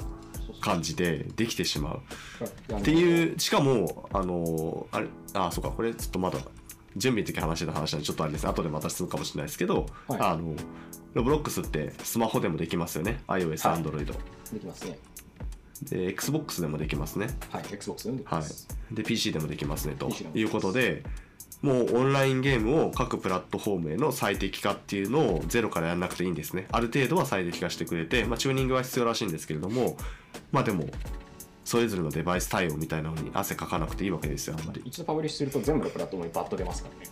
[0.60, 2.74] 感じでできてしまう。
[2.74, 5.70] っていうしかもあのあれあそうか。
[5.70, 6.38] これちょっとまだ
[6.96, 8.44] 準備の時話してた話なんでちょっとあれです。
[8.44, 10.54] ね後でまたするかもしれないですけど、はい、あの
[11.14, 13.22] ロブロックスってスマホでもできますよね。
[13.26, 14.06] iOS、Android、はい、
[14.54, 14.98] できますね
[15.82, 17.28] で XBOX でもできますね。
[17.50, 18.66] はい、XBOX でもできます。
[18.68, 21.02] はい、で PC でもできますねということで、
[21.62, 26.68] もうオンラインゲームを各プラットフォームへの最適化っていうのをゼロからやらなくていいんですね。
[26.70, 29.96] ある程度は最適化してくれて、まあ、チューニングは必要らしいんですけれども、
[30.52, 30.86] まあでも、
[31.64, 34.82] それぞれのデバイス対応みたいなのに汗かかなくていいわけですよ、あんまり。
[34.84, 37.10] 一度パブリッシュすると全部のプラットフォームにバッと出ますからね。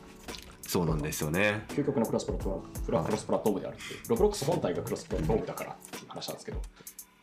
[0.62, 1.64] そうなんですよね。
[1.68, 6.62] 究極のクロスプラットクロスプラットフォームであるって、ロブロックス本体がクロスプラットフォームだからっていう話なんですけど。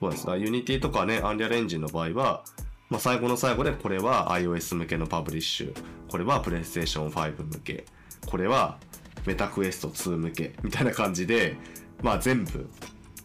[0.04, 0.38] そうですね。
[0.39, 2.43] ユニティとかね、アンリアルエンジンの場合は、
[2.89, 5.74] まあ、最後の最後でこれは iOS 向けのパブリッシュ、
[6.10, 7.86] これは PlayStation 5向け、
[8.26, 8.78] これは
[9.26, 11.56] メタクエスト2向けみたいな感じで、
[12.01, 12.70] まあ、全部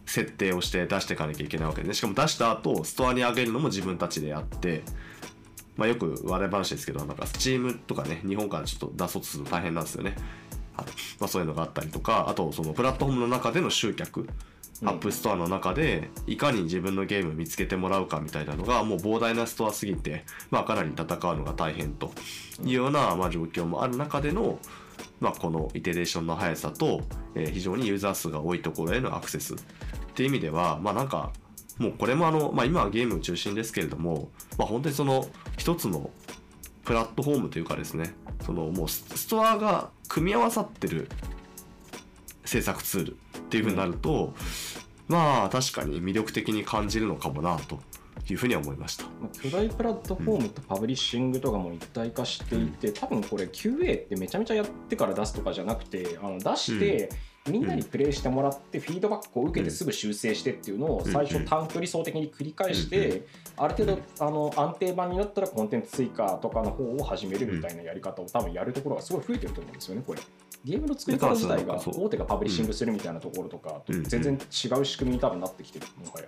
[0.05, 4.83] 設定をして出していかなきゃいけないわけで、ね、しかも出した後、ストアに上げるのも自分たちでやって、
[5.75, 10.15] まあ、よく笑い話ですけど、なんか Steam とかね、日本からちょっと出そうとすると大変なんですよね。
[11.19, 14.29] まあ、そういうのがあったりとか、あとそのプラットフォームの中での集客。
[14.83, 22.11] アップストアの中でいかに自分のゲームを見つけてもらうかみたいなのがもう膨大なストアすぎて、まあ、かなり戦うのが大変と
[22.63, 24.57] いうような、まあ、状況もある中での、
[25.19, 27.01] まあ、このイテレーションの速さと、
[27.35, 29.57] えー、非常にユーザー数が多いところへのアクセスっ
[30.15, 31.31] ていう意味ではまあなんか
[31.77, 35.25] もうこれもあの、まあ、今はゲーム中心ですけれども、まあ、本当にその
[35.57, 36.09] 一つの
[36.83, 38.13] プラットフォームというかですね
[38.45, 41.09] そのもうストアが組み合わさってる
[42.49, 44.33] 制作ツールっていうふうになると、
[45.07, 47.79] うん、まあ確かに魅力的に感じるのかもなと
[48.29, 49.05] いうふうには思いました。
[49.41, 57.09] 巨大プラットフォームとパブリッシングとかも一体化していて、うん、多分これ QA ってめちゃめちゃやってから出すとかじゃなくてあの出して、
[57.49, 63.25] みんなにプレイしてもらってフィードバックを受けてすぐ修正してっていうのを最初短距離走的に繰り返して
[63.57, 70.21] ある程度あの安定版になったらコンテンツ追加とかの方を始めるみたいなやり方を多分やるところがすごい増えてると思うんですよねこれ。
[70.65, 76.27] ゲームの作り方自体が大手がパブリッシングするみたいなところとか全然違う仕組みに多分なってきてるもはや。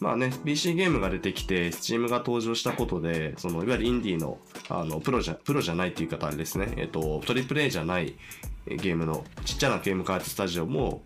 [0.00, 4.38] まあね、PC ゲームが出てきて、Steam が登場したことで、そのいわゆるインディーの
[4.68, 8.14] あのプロじゃプロじゃないっていう方ですね、えっと、トリプル A じゃない
[8.66, 11.02] ゲームのちっちゃなゲーム開発スタジオも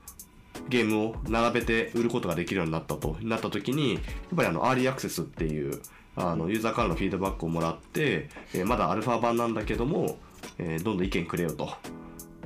[0.68, 3.16] ゲームを並べて売ることができるようになったと。
[3.22, 4.02] なった時にやっ
[4.36, 5.80] ぱりあのアーリーアクセスっていう
[6.14, 10.18] あのユーザーからのフィードバックをもらって、えー、まだアルファ版なんだけども、
[10.58, 11.70] えー、どんどん意見くれよと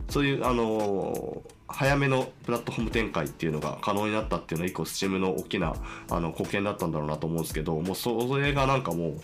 [0.08, 5.74] そういう、あの、早めのプラットフォーム展開っていうのが可能になったっていうのは一個 Steam の大きな
[6.10, 9.20] あの貢献だったんだろうなと思うんですけどもうそれがなんかもう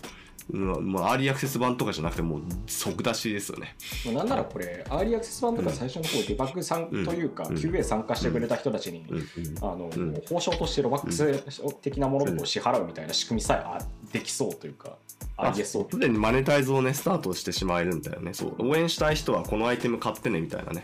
[0.51, 3.75] もうアーリーアクセス版とかじゃなくてもう即出しですよね。
[4.13, 14.97] なんならこれアーリーアクセス版とか最初の方デバッガーさんというか、うん、QA 参加してくれた人たちに、うん、あの、うん、報奨としてロバックス的なものを支払うみたいな仕組みさえできそうというか。
[15.35, 15.87] ありえそう。
[15.89, 18.33] すでにマネタイズをねスタートしてしまえるんだよね。
[18.33, 18.55] そう。
[18.59, 20.83] 応援したい人はこのアイテム買ってねみたいなね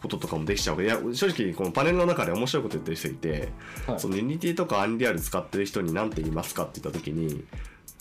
[0.00, 3.48] こととかもできちゃういや正直このパネルの中で面白いこと言ってる人いて、
[3.86, 7.44] はい、そのユニティとかアンリアル使ってる人に何て言いますかって言った時に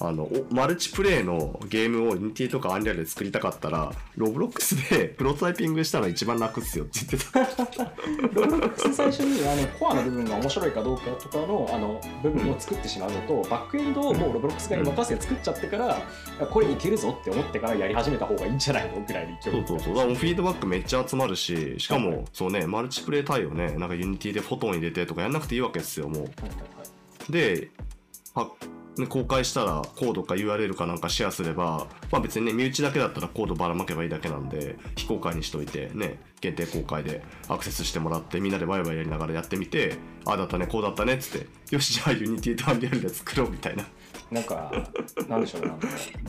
[0.02, 7.40] あのおマルチプレイのゲームを Unity とかアンリアルで作りたかったらロブロックスで プロトタイピングしたのが一番楽っすよって言ってた。
[8.34, 16.02] ロブロックス最初にあのコアの部分が面白いかどうかとかのあの部分を作ってしまうのと、バックエンドをもうロブロックス側に任せて作っちゃってから、
[16.48, 20.16] これいけるぞって思ってからやり始めた方がいいんじゃないのぐらいの勢いそうそうそう。
[20.16, 26.24] フィードバックめっちゃ集まるししかもそうねマルチプレイ対応ねなんか Unity でフォトン入れてとかやんなくていいわけですよもう。
[26.24, 26.84] はいはいは
[27.30, 27.32] い。
[27.32, 27.70] で
[29.08, 43.86] 公開したらコードか URL かなんかシェアすれば、まあ、別にね身内だけだったらコードばらまけばいいだけなんで非公開にしといてね限定公開でアクセスしてもらってみんなでワイワイやりながらやってみてああだったねこうだったねっつってよしじゃあ Unity と Unreal で作ろうみたいな。
[44.32, 44.72] なんか、
[45.28, 45.72] なんでしょうね、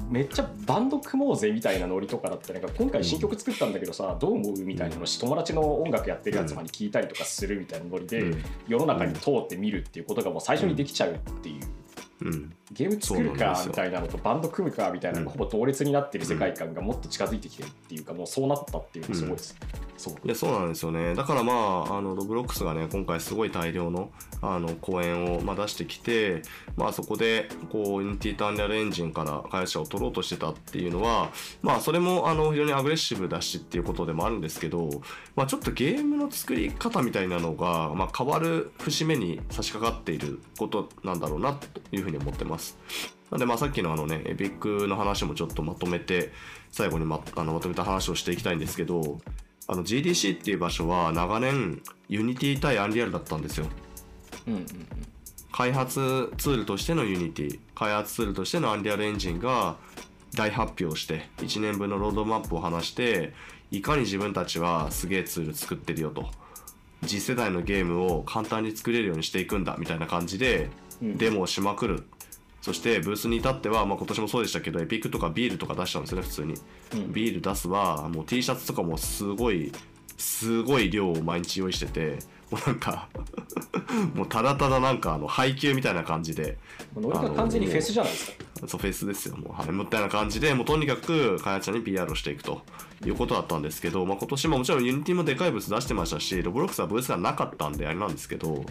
[0.08, 8.44] めっちゃバンド組もうぜみたいなノリとかだったら、なんか今回新曲作ったんだけどさ、どう思うみたいなのを友達の音楽やってるやつまで聞いたりとかするみたいなノリで、うん。
[8.66, 11.64] 世の中に通ってみるっていうことがもう最初にできちゃうっていう。
[12.22, 19.56] うんゲーム作るかみたいなのとバンド組むかみたいなほぼ同列になってる世界観がもっと近づいてきてるっていうかもうそうなったっていうのがすごいです、
[19.96, 20.14] そう。
[20.24, 21.14] いやそうなんですよね。
[21.14, 24.10] だからまああのロブロックスがね今回すごい大量の
[24.40, 26.42] あの公演を、まあ、出してきて、
[26.76, 31.30] まあ、そこでこう Unity と Unreal Engine から開発者を取ろうとしてたっていうのは
[31.62, 34.88] まあそれもあの非常にアグレッシブだしっていうことでもあるんですけど、
[35.36, 42.59] まあ、ちょっとゲームの作り方みたいなのが、まあ、変わる節目に差し掛かっていることなんだろうなというふうに思ってます。
[43.30, 46.32] なんでまあさっきのあのねエピックの話もちょっとまとめて
[46.72, 49.20] 最後にまあのまとめた話をしていきたいんですけど
[49.68, 53.66] あの GDC っていう場所は長年 Unity 対 Unreal だったんですよ。
[54.46, 54.66] うんうん
[55.52, 59.76] 開発ツールとしての Unity 開発ツールとしての Unreal Engine が
[60.34, 63.34] 大発表して1年分のロードマップを話して
[63.70, 66.30] いかに自分たちはすげえツール作ってるよと。
[67.06, 70.70] 次世代のゲームを簡単に作れるようにしていくんだみたいな感じで
[71.02, 71.18] うん。
[71.18, 72.04] デモをしまくる
[72.60, 76.54] そしてブースに至っては、まあ、今年もそうでしたけどエピックとかビールとか出したんですよね普通に。
[76.94, 77.12] うん。
[77.12, 79.72] ビール出すはもう T シャツとかもすごい
[80.18, 82.18] すごい量を毎日用意してて
[82.50, 83.08] もうなんか
[84.14, 86.58] もうただただなんかあの配給みたいな感じで
[86.94, 89.52] ノリが完全にフェスじゃないですかそうフェスですよもう。
[89.52, 89.72] はい。
[89.72, 92.62] みたいな感じでもうとにかく開発者に PR をしていくと
[93.06, 98.64] いうことだったんですけど、まあ、今年ももちろん Unity もでかいブース出してましたしロブロックスはブースがなかったんであれなんですけど、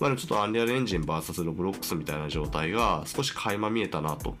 [0.00, 4.36] まあ、でもちょっとアンリアルエンジン VS ロブロックスみたいな状態が少し垣間見えたなと、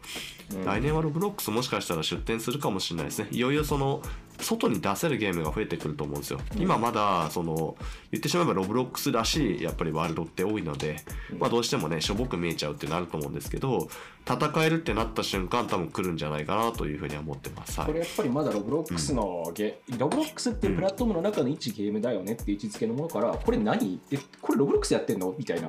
[0.54, 0.64] うん。
[0.64, 3.28] 来年はロブロックスもしかしたら出展するかもしれないですね。
[3.30, 4.02] いよいよその
[4.42, 7.76] 外に出せるゲームが増えてくると思うんですよ、今まだその
[8.10, 10.96] 言ってしまえばロブロックスらしいやっぱりワールドって多いので、
[11.38, 13.88] まあ、どうしてもねしょぼく見えちゃうってなると思うんですけど
[14.26, 17.88] 戦えるってなった瞬間多分来るんじゃないかなというふうには思ってます、はい。
[17.88, 24.00] これやっぱりまだロブロックスのゲ、ロブロックスっていうプラットフォームの中の一ゲームだよねっていう位置づけのものからこれ何？
[24.12, 25.34] えこれロブロックスやってんの？
[25.36, 25.68] みたいな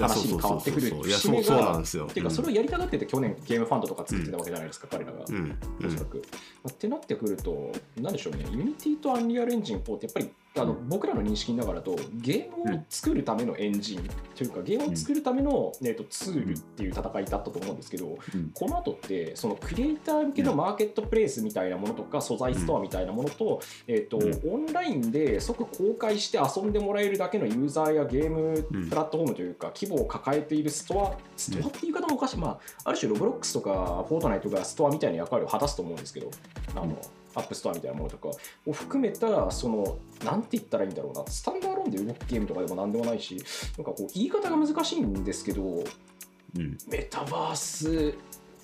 [0.00, 2.04] 話に変わってくるそうそう節目がんですよ。
[2.04, 2.36] っていうかうん。
[2.36, 5.24] それをやりたがってて去年ゲームファンドとか作ってたわけじゃないですか、彼らが。
[5.28, 5.58] うん。
[5.84, 6.22] おそらく。
[6.68, 18.50] ってなってくると、なんでしょうね、Unity と Unreal Engine 4ってやっぱりあの僕らの認識ながらとゲームを作るためのエンジンというかゲームを作るための、えー、とツールっていう戦いだったと思うんですけど、うん。
[18.54, 36.30] この後ってそのクリエイター向けのマーケットプレイスみたいなものとか素材ストアみたいなものと,、えーとうオンラインで即公開して遊んでもらえるだけのユーザーやゲームうんプラットフォームというか規模を抱えているストアストアっていう言い方もおかしい、まあ、ある種ロブロックスとかフォートナイトがストアみたいな役割を果たすと思うんですけど
[36.74, 36.96] あの、
[37.34, 38.28] アップストアみたいなものとか
[38.66, 43.36] を含めたそのなんて言ったらいいんだろうなスタンドアローンで動くゲームとかでもなんでもないし
[43.76, 48.14] なんかこう言い方が難しいんですけどうんメタバース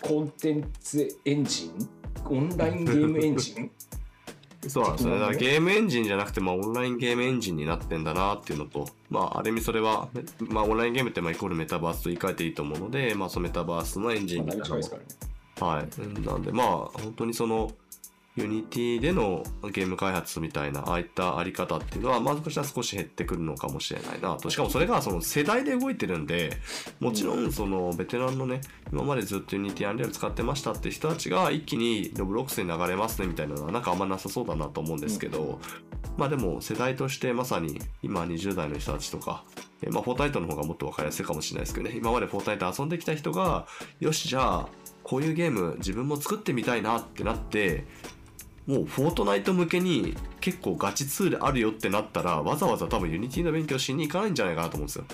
[0.01, 1.89] コンテンツエンジン？
[2.31, 3.71] オンラインゲームエンジン？
[4.69, 5.21] そうなんですよね。
[5.21, 10.09] だからゲームエンジンじゃなくて、まあ、オンラインゲームエンジンになってんだなっていうのと、まあ、ある意味それは、
[10.49, 14.85] まあ、オンラインゲームってまあイコールメタバースと言い換えていいと思うので、まあ、そのメタバースのエンジンまあみたいなね。
[15.61, 16.27] はい。
[16.27, 17.71] なんで、まあ、本当にその、
[18.39, 24.49] ユニティでのゲーム開発みたいな、ああいったあり方っていうのは、もしかしたら少し減ってくるのかもしれないなと。
[24.49, 26.57] しかもそれがその世代で動いてるんで、
[27.01, 28.61] もちろんそのベテランのね、
[28.93, 35.59] 今までずっとユニティアンリアル使ってましたって人たちが一気にロブロックスに流れますねみたいなのはなんかあんまなさそうだなと思うんですけど、
[36.17, 39.45] まあでも世代としてまさに今20代の人たちとか、
[39.83, 43.67] えまあフォートナイトの方がもっと分かりやすいかもしれないですけどね、今までフォートナイト遊んできた人が、
[44.01, 44.69] よしじゃあ
[45.03, 47.87] こういうゲーム自分も作ってみたいなってなって
[48.69, 55.05] もうフォートナイト向けに結構ガチツールあるよってなったらわざわざ多分ユニティの勉強しに行かないんじゃないかなと思うんですよ。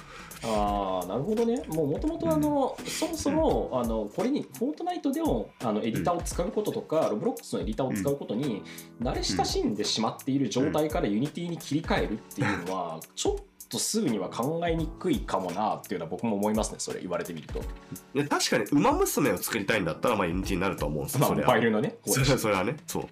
[0.42, 1.62] ああなるほどね。
[1.68, 8.64] もうもともとあの、そもそもあのこれにフォートナイトでもあのエディターを使うこととか、ロブロックスのエディターを使うことに
[9.00, 13.36] 慣れ親しんでしまっている状態からユニティに切り替えるっていうのはちょっ
[13.68, 17.62] とすぐには考えにくいかもなっていうのは僕も思いますねそれ言われてみると。
[18.28, 21.52] 確かに「ウマ娘」を作りたいんだったらまあ Unity になると思うんですよまあモそれは。
[21.52, 23.04] バイルのねそれはそれはねそう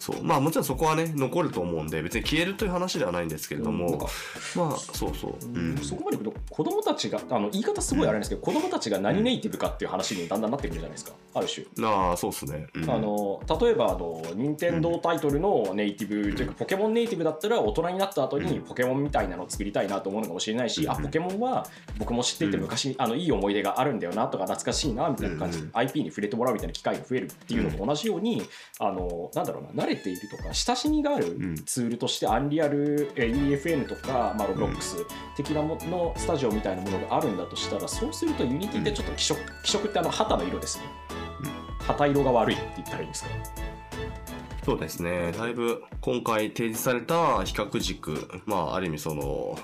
[0.00, 0.24] そう。
[0.24, 4.08] まあもちろんそこはね残ると思うんで別に消えるという話ではないんですけれども、
[4.56, 11.12] まあそうそう、うんそこまでいくと子供たちがあの言い方すごいあれなんですけど、子供たちが何ネイティブかっていう話にだんだんなってくるじゃないですか。
[11.34, 11.66] ある種。
[11.86, 12.90] ああそうっすね、うん。
[12.90, 21.66] あの例えばあの任天堂タイトルのネイティブというかポケモンネイティブだったら大人になった後にポケモンみたいなのを作りたいなと思うのかもしれないし、うんあポケモンは
[21.98, 22.62] 僕も知っていてうん。
[22.62, 28.42] 昔あのいい思い出があるんだよなとか懐かしいなみたいな感じでうん IP に触れてもらうみたいな機会が増えるっていうのと同じように
[28.78, 31.54] あのなんだろうな慣れているとか親しみがあるん。
[31.66, 34.96] ツールとしてアンリアルえー EFN とか、まあ、ロブロックス
[35.36, 40.84] 的なものスタジオみたいなものがあるんだとしたらそうするとユニティってちょっと気色気色ってあの旗の色ですね。
[41.80, 43.30] 旗色が悪いって言ったらいいんですか？
[44.64, 45.32] そうですね。
[45.32, 49.58] だいぶ今回提示された比較軸まあある意味その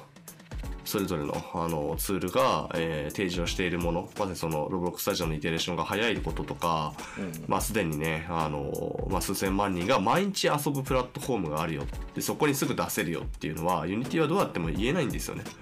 [0.86, 11.82] それぞれのあのツールが、えー提示をしているものまずそのロブロックススタジオのイテレーションが早いこととか、うんまあ、すでにねあの、まあ、数千万人が毎日遊ぶプラットフォームがあるよ
[12.14, 15.44] でそこにすぐ出せるよっていうのは Unity はどうやっても言えないんですよね。
[15.44, 15.54] だか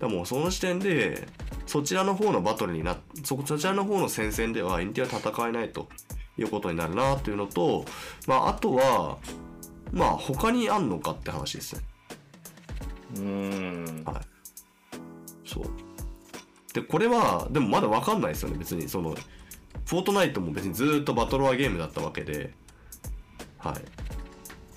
[0.00, 1.26] らもうその時点で
[1.66, 5.88] そちらの方のバトルになそそちらの方の戦線では Unity は戦えないと
[6.38, 7.84] いうことになるなというのと、
[8.26, 9.18] まあ、あとは
[9.92, 11.82] まあ他にあんのかって話ですね。
[13.16, 14.29] うーんはい。
[15.54, 15.64] そう。
[16.72, 18.88] で、これは、でもまだわかんないですよね、別に。
[18.88, 19.14] その、
[19.86, 22.52] フォートナイトも別にずっとバトロワゲームだったわけで、
[23.58, 23.74] はい。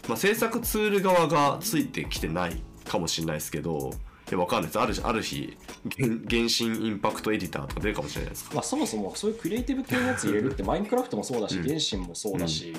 [0.08, 3.92] まあ、制作ツール側がついてきてないかもしれないですけど、
[4.30, 4.80] いや、わかんないです。
[4.80, 5.56] あるある日、
[5.98, 12.74] 原原神インパクトエディターとか出るかもしれないですかまあ、そもそもそういうクリエイティブ系のやつ入れるってマインクラフトもそうだし、うん原神もそうだし、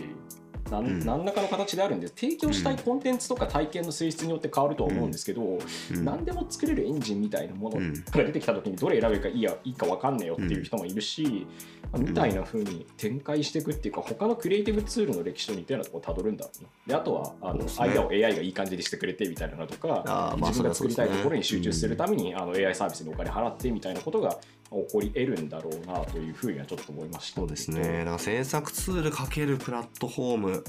[0.82, 6.04] なんらかの形であるんで提供したいコンテンツとか体験の性質によって変わるとは思うんですけど、うん。
[6.04, 7.94] 何でも作れるエンジンみたいなものうん。
[7.94, 11.46] が出てきた時にどれ選べばいいやいいか分かんねえよっていう人もいるし、
[11.92, 16.68] まあみたいな風に展開していくっていうか他のクリエイティブツールの歴史と似たようなところをたどるんだろうな。
[16.86, 17.88] であとはあの、そうですね。
[17.90, 24.38] 間を AI がいい感じにしてくれてみたいなのとか自分が作りたいところに集中するために、あの AI サービスにお金払ってみたいなことが
[24.86, 27.98] 起こり得るんだろうなというふうにはちょっと思いましたそうですね。
[28.00, 30.64] だから制作ツールかけるプラットフォーム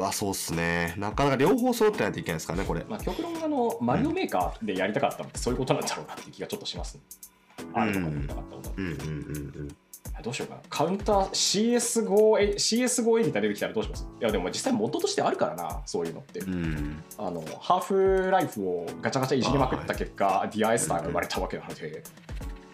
[0.00, 0.94] はそうっすね。
[0.96, 2.84] なかなか両方揃ってないといけないですからね、これ。
[2.88, 7.00] まあ、極論あのマリオメーカーでやりたかったのってそういうことなんだろうなっていう気がちょっとしますね。
[7.72, 9.08] あるとかでやりたかったのだうんうんうんう
[9.62, 9.68] ん。
[10.22, 10.60] どうしようかな。
[10.68, 14.06] カウンター CS5 え CS5 エディター出てきたらどうします？
[14.20, 16.40] いやでも実際元としてあるからな、そういうのって。
[16.40, 17.02] うん。
[17.18, 22.02] あのハーフライフをガチャガチャいじりまくった結果、ディアエスターが生まれたわけなので、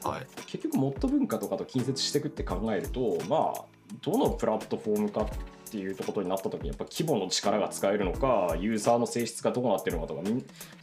[0.05, 0.27] はい。
[0.47, 3.65] 結局モッド文化とかと近接していくって考えると、まあ、
[4.03, 5.29] どのプラットフォームかっ
[5.71, 10.23] ていうところになった時にやっぱ規模の力が使えるのかユーザーの性質がどうなってるのかとか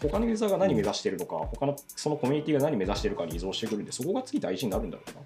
[0.01, 5.21] 他のユーザーが何目指してるのか他のそのコミュニティが何目指してるかに依存してくるんでそこが次大事になるんだろうな。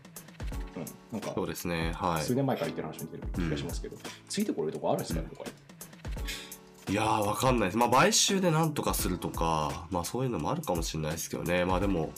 [0.73, 1.91] うん、なんかそうですね。
[1.93, 2.33] はい数。
[2.33, 3.97] 年前から言ってる話に似てる気がしますけど、
[4.29, 5.51] ついてこれるとこあるんですかね、他に
[6.89, 7.77] いやー、わかんないです。
[7.77, 11.63] まあ、買収でなんとかするとか、まあ、そういうのもあるかもしれないですけどね。
[11.65, 12.11] まあ、でも、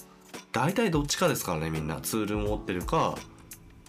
[0.53, 1.99] 大体どっちかですからね、みんな。
[1.99, 3.15] ツールを持ってるか、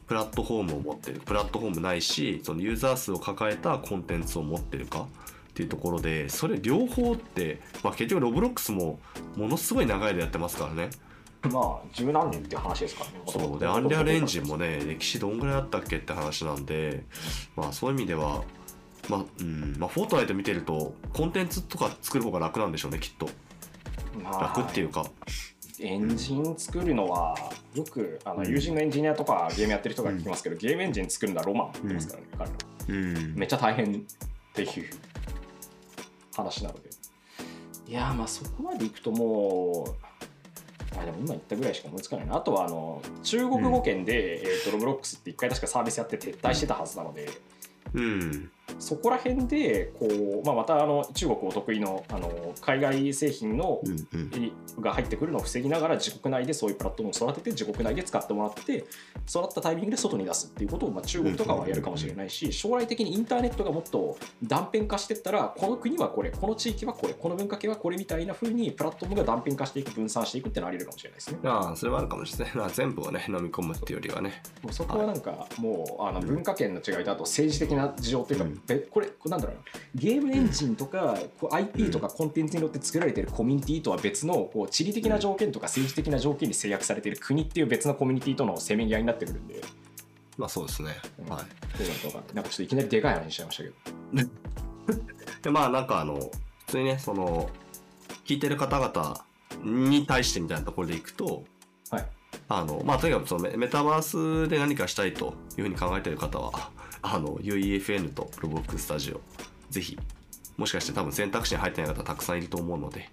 [0.09, 1.21] プラットフォームを持ってる。
[1.21, 5.07] プラットフォームないし、そのユーザー数を抱えたコンテンツを持ってるか。
[5.55, 8.99] っていうところでそれ両方って、まあ、結局ロブロックスも
[9.37, 10.91] ものすごい長い間やってますからね
[11.43, 13.21] まあ十何年って話ですからね。
[13.27, 17.05] そうでアンリアルエンジンもね歴史どんぐらいあったっけって話なんで
[17.55, 18.43] まあそういう意味では
[19.09, 23.29] まあうんまあフォートナイト見てるとコンテンツとか作る方が楽なんでしょうねきっと
[24.23, 25.05] まあ楽っていうか
[25.87, 27.37] エンジン作るのは
[27.75, 28.49] よくあのうん。
[28.49, 32.57] 友人のエンジニアとかゲームやってる人が聞きますけど、ゲームエンジン作るのはロマンって言ってますからね、彼ら。
[32.89, 33.35] うん。
[33.35, 33.99] めっちゃ大変っ
[34.55, 34.69] ていう
[36.35, 36.91] 話なので。
[37.87, 42.37] いやーまあそこまでいくともうあでも今言ったぐらいしか思いつかないな。
[42.37, 47.29] あとはあの中国語圏で、えー、とロブロックスって一回確かサービスやって撤退してたはずなので、
[47.93, 53.81] うんそこら辺でこう、まあ、またあの中国お得意のあの海外製品の
[54.81, 58.85] が入ってくるのを防ぎながら自国内でそういうプラットフォームを育てて自国内で使ってもらって
[59.29, 71.39] 育ったタイミングで外に出すっていうことを、まあ、中国とかはやるかもしれないし将来的にインターネットがもっと断片化していったらこの国はこれこの地域はこれこの文化系はこれみたいな風にプラットフォームが断片化していく分散していくってのはあり得るかもしれないですね。
[71.45, 72.55] ああそれはあるかもしれない。
[72.57, 74.43] まあ全部をね飲み込むっていうよりはね。
[74.63, 78.63] もうそこはなんかもうあの文化圏の違いとあと政治的な事情っていうか、うん。
[78.67, 79.63] べこれこれなんだろうな。
[79.95, 89.61] ゲームエンジンとかこう IP とかコンテンツによって作られているコミュニティとは別のこう地理的な条件とか政治的な条件に制約されている国っていう別のコミュニティとのせめぎ合いになってくるんで。
[90.37, 90.97] まあそうですね。
[91.19, 91.33] うん。
[91.33, 91.45] はい。
[91.79, 93.75] どうなるかわかんなんかちょっといきなりでかい話にしちゃいましたけど。
[95.43, 96.31] でまあなんかあの普
[96.69, 97.51] 通にねその
[98.25, 99.25] 聞いてる方々
[99.63, 101.45] に対してみたいなところでいくと、
[101.91, 102.07] はい。
[102.49, 106.71] あのまあ、とにかくそのメメタバースで何かしたいというふうに考えている方は
[107.07, 109.21] あの UEFN とロボックスタジオ
[109.71, 109.99] ぜひ
[110.57, 113.11] もしかして多分選択肢に入ってない方たくさんいると思うので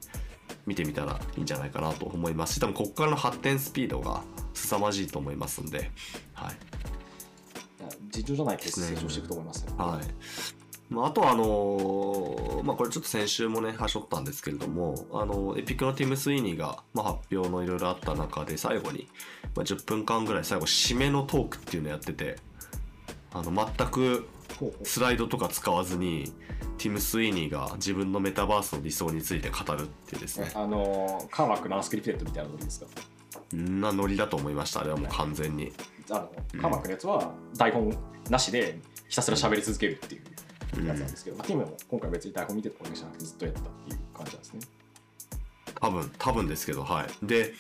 [0.66, 2.56] 見てみたらいいんじゃないかなと思います。
[2.56, 4.22] し多分ここからの発展スピードが
[4.54, 5.92] 凄まじいと思いますんで、
[6.34, 6.56] はい。
[8.12, 9.74] 尋常じゃないペースで成長していくと思いますね。
[9.78, 10.94] はい。
[10.94, 19.08] まあ、あとはあのーまあ、これちょっと先週もね、はしょったんですけれども、あのエピックのティム・スイーニーが、まあ、発表のいろいろあった中で、最後に、
[19.56, 22.38] まあ、10分間ぐらい最後、締めのトークっていうのをやってて、
[23.34, 24.28] あの全く
[24.84, 26.32] スライドとか使わずに、
[26.78, 32.88] ティム・スイーニーが自分のメタバースの理想について語るっていうですね、あのカーマックのアンスクリプテッドみたいなのでいいですか？
[33.56, 35.72] んなノリだと思いました、あれはもう完全に。
[36.10, 36.30] あの
[36.62, 37.96] カーマックのやつは台本
[38.30, 40.22] なしでひたすら喋り続けるっていう
[40.80, 44.60] うんやつなんですけど、まあ、ティムも今回別に台本見てたわけじゃなくてずっとやってたっていう感じなんですね。
[45.80, 47.26] 多分多分ですけどはい。
[47.26, 47.54] で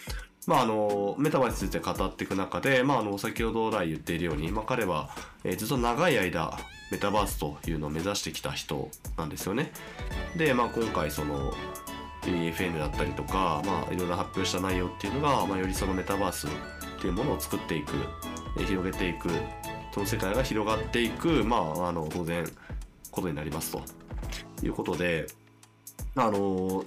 [0.48, 5.10] まああのメタバースについて語っていく中で、まあ、あの先ほど来言っているように、まあ、彼は、
[5.44, 6.58] えーずっと長い間
[6.92, 9.72] メタバースというのを目指してきた人なんですよね。
[10.36, 11.54] で、まあ、今回その
[12.24, 16.50] UEFN だったりとか、まあ、いろいろ発表した内容っていうのが、まあ、よりそのメタバースっ
[17.00, 17.94] ていうものを作っていく
[18.58, 19.30] えー広げていく
[19.94, 22.46] その世界が広がっていく、まあ、あの当然
[23.12, 23.82] ことになりますと
[24.64, 25.28] いうことで
[26.16, 26.84] あの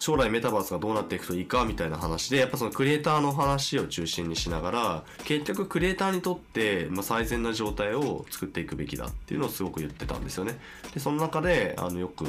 [0.00, 10.58] 将来メタバースがどうなっていくといいかみたいな話でやっぱそのクリエイターの話を中心にしながら結局クリエイターにとって、まあ、最善な状態を作っていくべきだっていうのをすごく言ってたんですよね。
[10.94, 12.24] でその中であのよく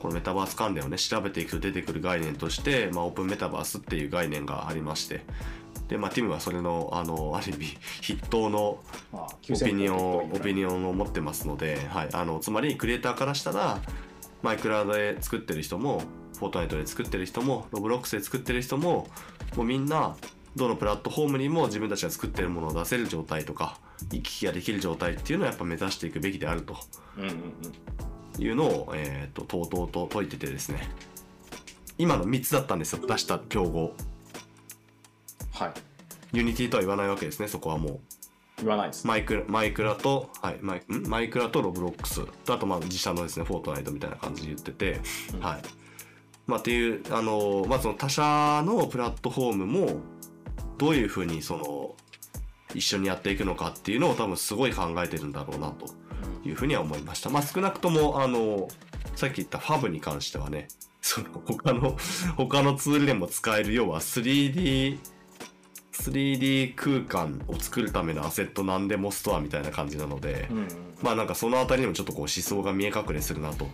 [0.00, 5.20] このメタバース関連をね調べていくと出てくる概念として、まあ、オープンメタバースっていう概念がありまして。
[5.88, 8.78] で、まあ、ティムはそれのあのある意味筆頭の
[9.12, 13.80] まあ、オピニオンオピオニオンを持ってますので、はい、あのつまりクリエイターからしたら
[14.42, 16.02] マイクラで作ってる人も
[16.40, 19.06] フォートナイトで作ってる人もロブロックスで作ってる人も
[19.54, 20.16] もうみんな
[20.56, 23.78] どのプラットフォームにも自分たちが作ってるものを出せる状態とか
[24.10, 26.76] 行き来ができる状態っていうのをやっぱ目指していくべきであると。
[27.16, 27.36] うんうんうん
[28.38, 30.88] いうのを、えー、ととうとうと説いててですね。
[31.98, 33.06] 今の3つだったんですよ。
[33.06, 33.92] 出した競合。
[35.52, 35.72] はい。
[36.32, 37.48] ユニティとは言わないわけですね。
[37.48, 38.00] そこはもう。
[38.58, 41.08] 言わないです、マイクラマイクラと、はい、マイん？
[41.08, 45.00] マイクラとロブロックスとあとまあ自社のですねフォートナイトみたいな感じで言ってて、
[45.34, 45.40] うん。
[45.40, 45.62] はい
[46.50, 50.00] まあっていうあのまあその他社のプラットフォームも
[50.78, 51.94] どういうふうにその
[52.74, 55.86] 一緒にやっていくのかっていうのを多分すごい考えてるんだろうなと
[56.44, 57.30] いうふうには思いました。
[57.30, 58.68] まあ少なくともあの
[59.16, 60.68] さっき言ったファブに関してはね
[61.00, 61.96] その他の
[62.36, 64.98] 他のツールでも使える要は 3D
[65.92, 70.68] 3D 空間を作るためのアセット何でもストアみたいな感じなので、うんうん
[71.02, 73.66] まあなんかそのあたりにもちょっとこう思想が見え隠れするなと、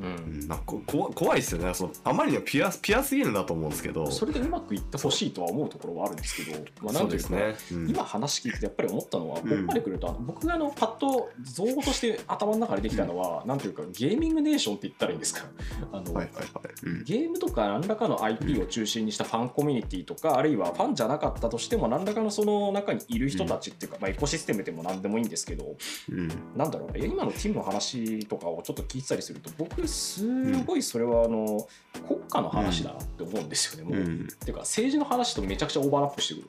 [0.00, 0.40] うん。
[0.40, 1.72] うん、なんかここ怖いですよね。
[1.74, 4.10] そのあまりにもピュアピュアすぎるなと思うんですけど。
[4.10, 7.90] それでうまくいってほしいとは思うところはあるんですけど、まあ、なんというか、ね、うん。
[7.90, 9.48] 今話聞いてやっぱり思ったのは、うん。
[9.48, 15.46] ここまで来るとあの僕があのパッと造語として頭の中でできたのは、なんというかゲーミングネーションって言ったらいいんですか。
[15.92, 16.46] あの、はいはいはい、
[16.84, 17.04] うん。
[17.04, 25.76] ゲームとか何らかの IP を中心にしたファンコミュニティとか、あるいはファンじゃなかったとしても何らかのその中にいる人たちっていうか、まあ、エコシステムでも何でもいいんですけど
[26.10, 26.28] うん。
[26.56, 31.66] なんだろうね今のティムの話とかをちょっと聞いてたりすると僕すごいそれはあの、
[32.06, 34.02] 国家の話だなって思うんですよね、もう。
[34.02, 36.48] うんっていうか政治の話とめちゃくちゃオーバーラップしてくる。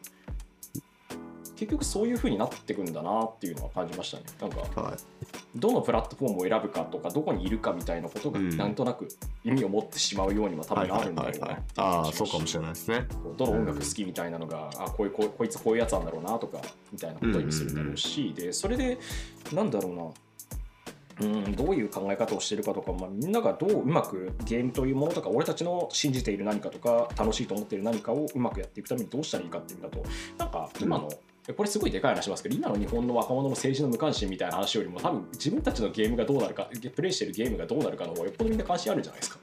[1.61, 4.23] 結局そういう風になってくんだなっていうのは感じましたね。
[4.41, 4.97] なんかはい。
[5.55, 8.57] どのプラットフォームを選ぶかとかどこにいるかみたいなことがうん。
[8.57, 9.07] なんとなく
[9.43, 13.05] 意味を持ってしまうようにも多分なるんだろうなああそうかもしれないですね。
[13.37, 16.59] どの音楽好きみたいなのが、あこういうこいつこういうやつなんだろうなとか
[16.91, 18.97] みたいなことを意味するだろうし、でそれで
[19.53, 20.03] なんだろうな
[21.19, 31.09] うん、どういう考え方をしてるかとか、まあ、みんながどううまくゲームというものとか俺たちの信じている何かとか楽しいと思っている何かをうまくやっていくためにどうしたらいいかっていう意味だとなんか今の、
[31.55, 39.39] これすごいでかい話しますけど今の日本の若者の政治の無関心みたいな話よりも多分自分たちのゲームがどうなるかプレイしてるゲームがどうなるかの方がよっぽどみんな関心あるんじゃないですか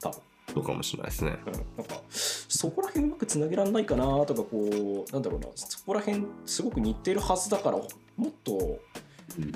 [0.00, 0.20] 多分。
[0.54, 7.84] そうかもしれないですねうん、なんかそこら辺うまくつなげられないかなとかこうなんだろうなそこら辺すごく似てるはずだからも
[8.28, 8.78] っと
[9.38, 9.52] うん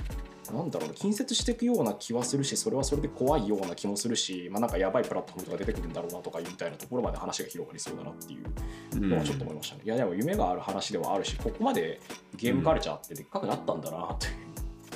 [0.53, 12.01] なんだろうな近接していくような気はするしそれはそれで怖いような気もするし、まあ、なんかやばいプラットフォームとか出てくるんだろうなとかいうみたいなところまで話が広がりそうだなっていうのはちょっと思いましたね、いやでも夢がある話ではあるしここまで
[12.37, 14.27] ゲームカルチャーってでっかくなったんだなって。
[14.27, 14.31] い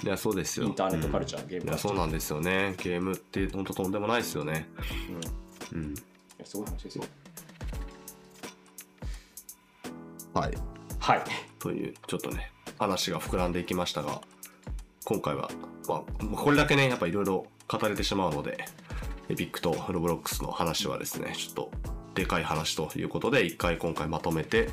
[0.04, 0.66] う、いやそうですよ。
[0.66, 1.92] インターネットカルチャー、うんゲームカルチャー。
[1.92, 2.74] いやそうなんですよね。
[2.78, 4.68] ゲームって本当とんでもないですよね。
[5.72, 5.80] うん。
[5.82, 5.94] いうん。
[6.38, 7.04] やすごい話ですよ。
[10.34, 10.54] はい。
[10.98, 11.22] はい。
[11.58, 14.20] というちょっとね話が膨らんでいきましたが
[15.04, 15.50] 今回は、
[15.88, 18.64] まあ、これだけねやっぱいろいろ語れてしまうので
[19.28, 21.70] エピックとロブロックスの話はですねちょっと
[22.14, 24.68] でかい話ということで一回今回まとめて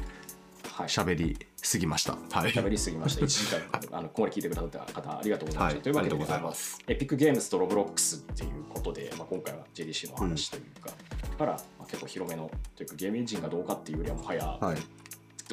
[0.71, 0.87] はい。
[0.87, 2.13] 喋りすぎました。
[2.13, 2.51] はい。
[2.51, 3.21] 喋りすぎました。
[3.25, 3.61] 1時間、
[3.97, 5.75] あの、ここまで聞いてくださった方、ありがとうございました。
[5.75, 5.81] はい。
[5.81, 6.79] というわけでありがとうございます。
[6.87, 10.91] エピックゲームズとロブロックスっていうことで、まあ、今回は GDC の話というか、
[11.37, 14.77] から、まあ、結構広めの、というかゲームエンジンがどうかっていうよりはもはや、はい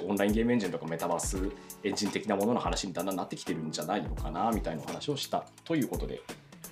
[0.02, 1.38] オンラインゲームエンジンとかメタバース
[1.82, 6.20] エンジン的なものの話にだんだんなってきてるんじゃないのかなみたいなお話をしたということで、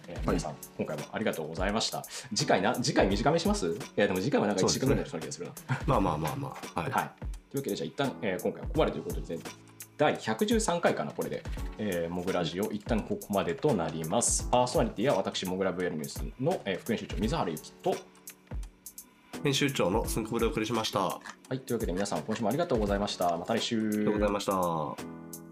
[0.08, 2.02] えー皆さん、今回もありがとうございました。
[2.34, 3.66] 次回な、次回短めします？
[3.68, 5.52] いや、でも次回はなんか1時間ぐらいの気がするな。
[5.86, 7.10] まあまあまあまあはい、はい。
[7.50, 9.38] というわけで、じゃあ一旦、えー今回はここまでということで、
[9.98, 11.42] 第113回かな、これで、
[11.78, 14.46] えー、モグラジオ、一旦ここまでとなります。
[14.50, 17.96] パーソナリティは私、モグラ VR ニュースの、えー副編集長、水原由紀と、
[19.46, 23.36] 編集長のスンクブでお送りしましたあはい、というわけで皆さん、今週もありがとうございました。
[23.36, 23.90] また来週。
[23.90, 25.45] りがとうございました